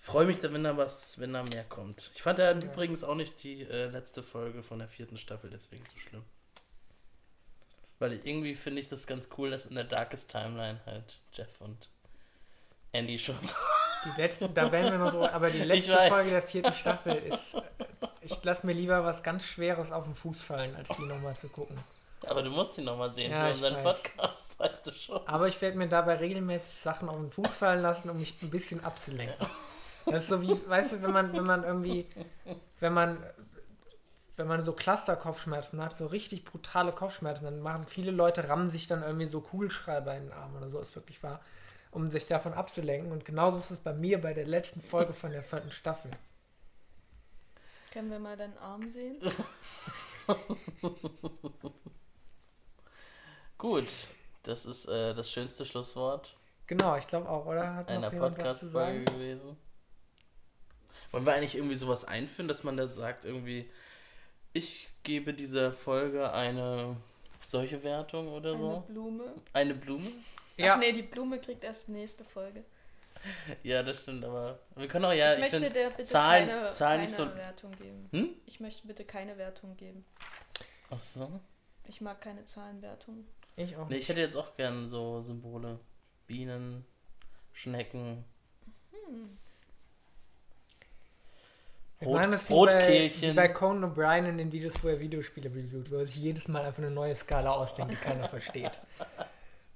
Freue 0.00 0.26
mich, 0.26 0.42
wenn 0.42 0.64
da 0.64 0.76
was, 0.76 1.18
wenn 1.18 1.32
da 1.32 1.42
mehr 1.44 1.64
kommt. 1.64 2.10
Ich 2.14 2.22
fand 2.22 2.38
ja, 2.38 2.52
übrigens 2.52 3.02
auch 3.04 3.14
nicht 3.14 3.42
die 3.42 3.62
äh, 3.62 3.86
letzte 3.86 4.22
Folge 4.22 4.62
von 4.62 4.78
der 4.78 4.88
vierten 4.88 5.16
Staffel 5.16 5.48
deswegen 5.48 5.84
so 5.86 5.98
schlimm. 5.98 6.24
Weil 7.98 8.12
irgendwie 8.12 8.54
finde 8.54 8.80
ich 8.80 8.88
das 8.88 9.06
ganz 9.06 9.28
cool, 9.38 9.50
dass 9.50 9.64
in 9.64 9.76
der 9.76 9.84
Darkest 9.84 10.30
Timeline 10.30 10.80
halt 10.84 11.20
Jeff 11.32 11.60
und 11.60 11.88
Andy 12.92 13.18
schon 13.18 13.38
so 13.42 13.54
Die 14.04 14.20
letzte, 14.20 14.48
da 14.48 14.70
werden 14.70 14.92
wir 14.92 14.98
noch 14.98 15.10
drüber, 15.10 15.32
aber 15.32 15.50
die 15.50 15.58
letzte. 15.62 15.96
Folge 16.08 16.30
der 16.30 16.42
vierten 16.42 16.74
Staffel 16.74 17.16
ist. 17.16 17.56
Ich 18.20 18.42
lasse 18.44 18.66
mir 18.66 18.72
lieber 18.72 19.04
was 19.04 19.22
ganz 19.22 19.44
Schweres 19.44 19.92
auf 19.92 20.04
den 20.04 20.14
Fuß 20.14 20.40
fallen, 20.40 20.74
als 20.76 20.88
die 20.90 21.02
nochmal 21.02 21.36
zu 21.36 21.48
gucken. 21.48 21.78
Aber 22.26 22.42
du 22.42 22.50
musst 22.50 22.78
ihn 22.78 22.84
nochmal 22.84 23.12
sehen 23.12 23.30
Ja, 23.30 23.46
für 23.46 23.50
unseren 23.50 23.84
weiß. 23.84 24.02
Podcast, 24.02 24.58
weißt 24.58 24.86
du 24.86 24.90
schon. 24.92 25.26
Aber 25.26 25.48
ich 25.48 25.60
werde 25.60 25.76
mir 25.76 25.88
dabei 25.88 26.16
regelmäßig 26.16 26.76
Sachen 26.76 27.08
auf 27.08 27.16
den 27.16 27.30
Fuß 27.30 27.48
fallen 27.50 27.82
lassen, 27.82 28.08
um 28.10 28.18
mich 28.18 28.34
ein 28.42 28.50
bisschen 28.50 28.82
abzulenken. 28.82 29.46
Das 30.06 30.24
ist 30.24 30.28
so 30.28 30.42
wie, 30.42 30.58
weißt 30.68 30.92
du, 30.92 31.02
wenn 31.02 31.12
man, 31.12 31.32
wenn 31.32 31.44
man 31.44 31.64
irgendwie, 31.64 32.06
wenn 32.80 32.92
man, 32.92 33.22
wenn 34.36 34.46
man 34.46 34.62
so 34.62 34.72
Cluster-Kopfschmerzen 34.72 35.82
hat, 35.82 35.96
so 35.96 36.06
richtig 36.06 36.44
brutale 36.44 36.92
Kopfschmerzen, 36.92 37.44
dann 37.44 37.60
machen 37.60 37.86
viele 37.86 38.10
Leute, 38.10 38.48
rammen 38.48 38.70
sich 38.70 38.86
dann 38.86 39.02
irgendwie 39.02 39.26
so 39.26 39.40
Kugelschreiber 39.40 40.14
in 40.14 40.24
den 40.24 40.32
Arm 40.32 40.56
oder 40.56 40.68
so, 40.68 40.80
ist 40.80 40.94
wirklich 40.94 41.22
wahr, 41.22 41.40
um 41.94 42.10
sich 42.10 42.24
davon 42.26 42.52
abzulenken. 42.52 43.12
Und 43.12 43.24
genauso 43.24 43.58
ist 43.58 43.70
es 43.70 43.78
bei 43.78 43.92
mir 43.92 44.20
bei 44.20 44.34
der 44.34 44.46
letzten 44.46 44.80
Folge 44.82 45.12
von 45.12 45.30
der 45.30 45.42
vierten 45.42 45.70
Staffel. 45.72 46.10
Können 47.92 48.10
wir 48.10 48.18
mal 48.18 48.36
deinen 48.36 48.58
Arm 48.58 48.90
sehen? 48.90 49.16
Gut, 53.58 54.08
das 54.42 54.66
ist 54.66 54.86
äh, 54.86 55.14
das 55.14 55.30
schönste 55.30 55.64
Schlusswort 55.64 56.36
Genau, 56.66 56.96
ich 56.96 57.06
glaube 57.06 57.28
auch, 57.28 57.44
oder? 57.46 57.74
Hat 57.74 57.88
einer 57.88 58.10
Podcast-Folge 58.10 58.70
sagen? 58.70 59.04
gewesen. 59.04 59.56
Wollen 61.10 61.26
wir 61.26 61.34
eigentlich 61.34 61.56
irgendwie 61.56 61.74
sowas 61.74 62.04
einführen, 62.04 62.48
dass 62.48 62.64
man 62.64 62.76
da 62.76 62.88
sagt, 62.88 63.24
irgendwie, 63.24 63.70
ich 64.52 64.88
gebe 65.02 65.34
dieser 65.34 65.72
Folge 65.72 66.32
eine 66.32 66.96
solche 67.40 67.82
Wertung 67.82 68.28
oder 68.28 68.50
Eine 68.50 68.58
so? 68.58 68.84
Blume. 68.88 69.24
Eine 69.52 69.74
Blume? 69.74 70.10
Ja, 70.56 70.74
Ach 70.74 70.78
nee, 70.78 70.92
die 70.92 71.02
Blume 71.02 71.40
kriegt 71.40 71.64
erst 71.64 71.88
nächste 71.88 72.24
Folge. 72.24 72.64
Ja, 73.62 73.82
das 73.82 74.02
stimmt, 74.02 74.24
aber 74.24 74.58
wir 74.76 74.86
können 74.86 75.04
auch 75.06 75.12
ja. 75.12 75.32
ich 75.34 75.40
möchte 75.40 75.60
find, 75.60 75.74
der 75.74 75.88
bitte 75.90 76.04
Zahlen- 76.04 76.48
keine, 76.48 76.74
Zahlen 76.74 76.98
keine 77.00 77.10
so- 77.10 77.34
Wertung 77.36 77.72
geben. 77.72 78.08
Hm? 78.12 78.28
Ich 78.46 78.60
möchte 78.60 78.86
bitte 78.86 79.04
keine 79.04 79.38
Wertung 79.38 79.76
geben. 79.76 80.04
Ach 80.90 81.00
so. 81.00 81.40
Ich 81.86 82.00
mag 82.00 82.20
keine 82.20 82.44
Zahlenwertung. 82.44 83.26
ich 83.56 83.76
auch 83.76 83.88
Nee, 83.88 83.94
nicht. 83.94 84.02
ich 84.04 84.08
hätte 84.10 84.20
jetzt 84.20 84.36
auch 84.36 84.56
gern 84.56 84.86
so 84.88 85.20
Symbole. 85.22 85.78
Bienen, 86.26 86.84
Schnecken, 87.52 88.24
Wir 91.98 92.08
Rot- 92.08 92.16
machen 92.20 92.32
das 92.32 92.44
wie 92.44 92.48
bei, 92.52 92.54
Rotkehlchen. 92.54 93.30
wie 93.30 93.34
bei 93.34 93.48
Conan 93.48 93.90
O'Brien 93.92 94.28
in 94.28 94.38
den 94.38 94.52
Videos, 94.52 94.74
wo 94.82 94.88
er 94.88 95.00
Videospiele 95.00 95.48
reviewt, 95.48 95.90
wo 95.90 95.96
er 95.96 96.06
sich 96.06 96.16
jedes 96.16 96.48
Mal 96.48 96.64
einfach 96.64 96.82
eine 96.82 96.90
neue 96.90 97.14
Skala 97.16 97.52
ausdenkt, 97.52 97.92
die 97.92 97.96
keiner 97.96 98.28
versteht. 98.28 98.80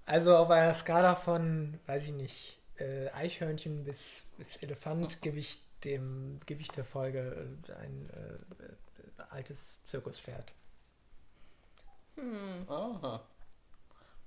Also 0.08 0.38
auf 0.38 0.48
einer 0.48 0.72
Skala 0.72 1.14
von, 1.14 1.78
weiß 1.84 2.04
ich 2.04 2.12
nicht, 2.12 2.58
äh, 2.78 3.10
Eichhörnchen 3.10 3.84
bis, 3.84 4.24
bis 4.38 4.56
Elefant 4.56 5.20
gebe 5.20 5.38
ich 5.38 5.58
dem 5.84 6.40
gebe 6.46 6.62
ich 6.62 6.68
der 6.68 6.84
Folge 6.84 7.20
äh, 7.68 7.72
ein 7.74 8.08
äh, 8.08 8.62
äh, 8.64 9.22
altes 9.28 9.82
Zirkuspferd. 9.84 10.50
Hm. 12.16 12.64
Aha. 12.70 13.20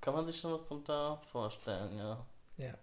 Kann 0.00 0.14
man 0.14 0.24
sich 0.24 0.38
schon 0.38 0.52
was 0.52 0.62
drunter 0.62 1.20
vorstellen, 1.32 1.98
ja. 1.98 2.24
Ja. 2.58 2.74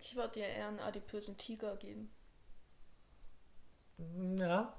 Ich 0.00 0.16
würde 0.16 0.32
dir 0.32 0.46
eher 0.46 0.66
einen 0.66 0.80
adipösen 0.80 1.38
Tiger 1.38 1.76
geben. 1.76 2.10
Ja. 4.36 4.74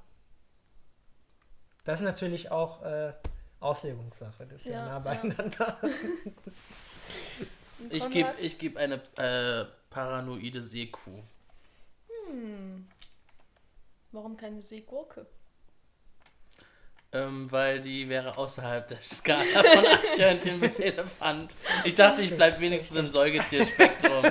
Das 1.85 2.01
ist 2.01 2.05
natürlich 2.05 2.51
auch 2.51 2.81
äh, 2.81 3.13
Auslegungssache, 3.65 4.45
das 4.45 4.61
ist 4.61 4.67
ja, 4.67 4.71
Ja, 4.71 4.85
nah 4.85 4.91
ja. 4.91 4.99
beieinander. 4.99 5.77
Und 5.81 5.93
Ich 7.89 8.09
gebe 8.09 8.33
ich 8.39 8.57
geb 8.57 8.77
eine 8.77 9.01
äh, 9.17 9.65
paranoide 9.89 10.61
Seekuh. 10.61 11.21
Hm. 12.27 12.87
Warum 14.11 14.37
keine 14.37 14.61
Seegurke? 14.61 15.25
Ähm, 17.11 17.51
weil 17.51 17.81
die 17.81 18.09
wäre 18.09 18.37
außerhalb 18.37 18.87
der 18.87 19.01
Skala 19.01 19.41
von 19.43 19.85
Eichhörnchen 20.13 20.59
bis 20.59 20.79
Elefant. 20.79 21.55
Ich 21.83 21.95
dachte, 21.95 22.21
ich 22.21 22.35
bleib 22.35 22.59
wenigstens 22.59 22.97
im 22.97 23.09
Säugetierspektrum. 23.09 24.23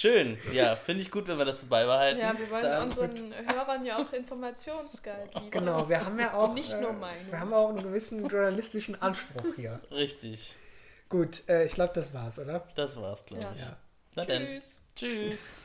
Schön, 0.00 0.38
ja, 0.54 0.76
finde 0.76 1.02
ich 1.02 1.10
gut, 1.10 1.28
wenn 1.28 1.36
wir 1.36 1.44
das 1.44 1.60
so 1.60 1.66
beibehalten. 1.66 2.18
Ja, 2.20 2.32
wir 2.38 2.50
wollen 2.50 2.62
Dann- 2.62 2.84
unseren 2.84 3.34
Hörern 3.46 3.84
ja 3.84 3.98
auch 3.98 4.10
Informationsguide 4.14 5.24
liefern. 5.26 5.50
Genau, 5.50 5.86
wir 5.90 6.02
haben 6.02 6.18
ja 6.18 6.32
auch 6.32 6.54
nicht 6.54 6.80
nur 6.80 6.94
Meinung. 6.94 7.30
Wir 7.30 7.38
haben 7.38 7.52
auch 7.52 7.68
einen 7.68 7.82
gewissen 7.82 8.26
journalistischen 8.26 9.00
Anspruch 9.02 9.44
hier. 9.56 9.78
Richtig, 9.90 10.56
Gut, 11.10 11.46
äh, 11.50 11.64
ich 11.66 11.72
glaube, 11.74 11.92
das 11.94 12.14
war's, 12.14 12.38
oder? 12.38 12.66
das 12.76 12.98
war's, 12.98 13.26
glaube 13.26 13.42
Ja. 13.44 13.52
ich. 13.54 13.60
Ja. 13.60 13.76
Na 14.14 14.24
dann, 14.24 14.46
Tschüss. 14.46 14.76
tschüss. 14.96 15.56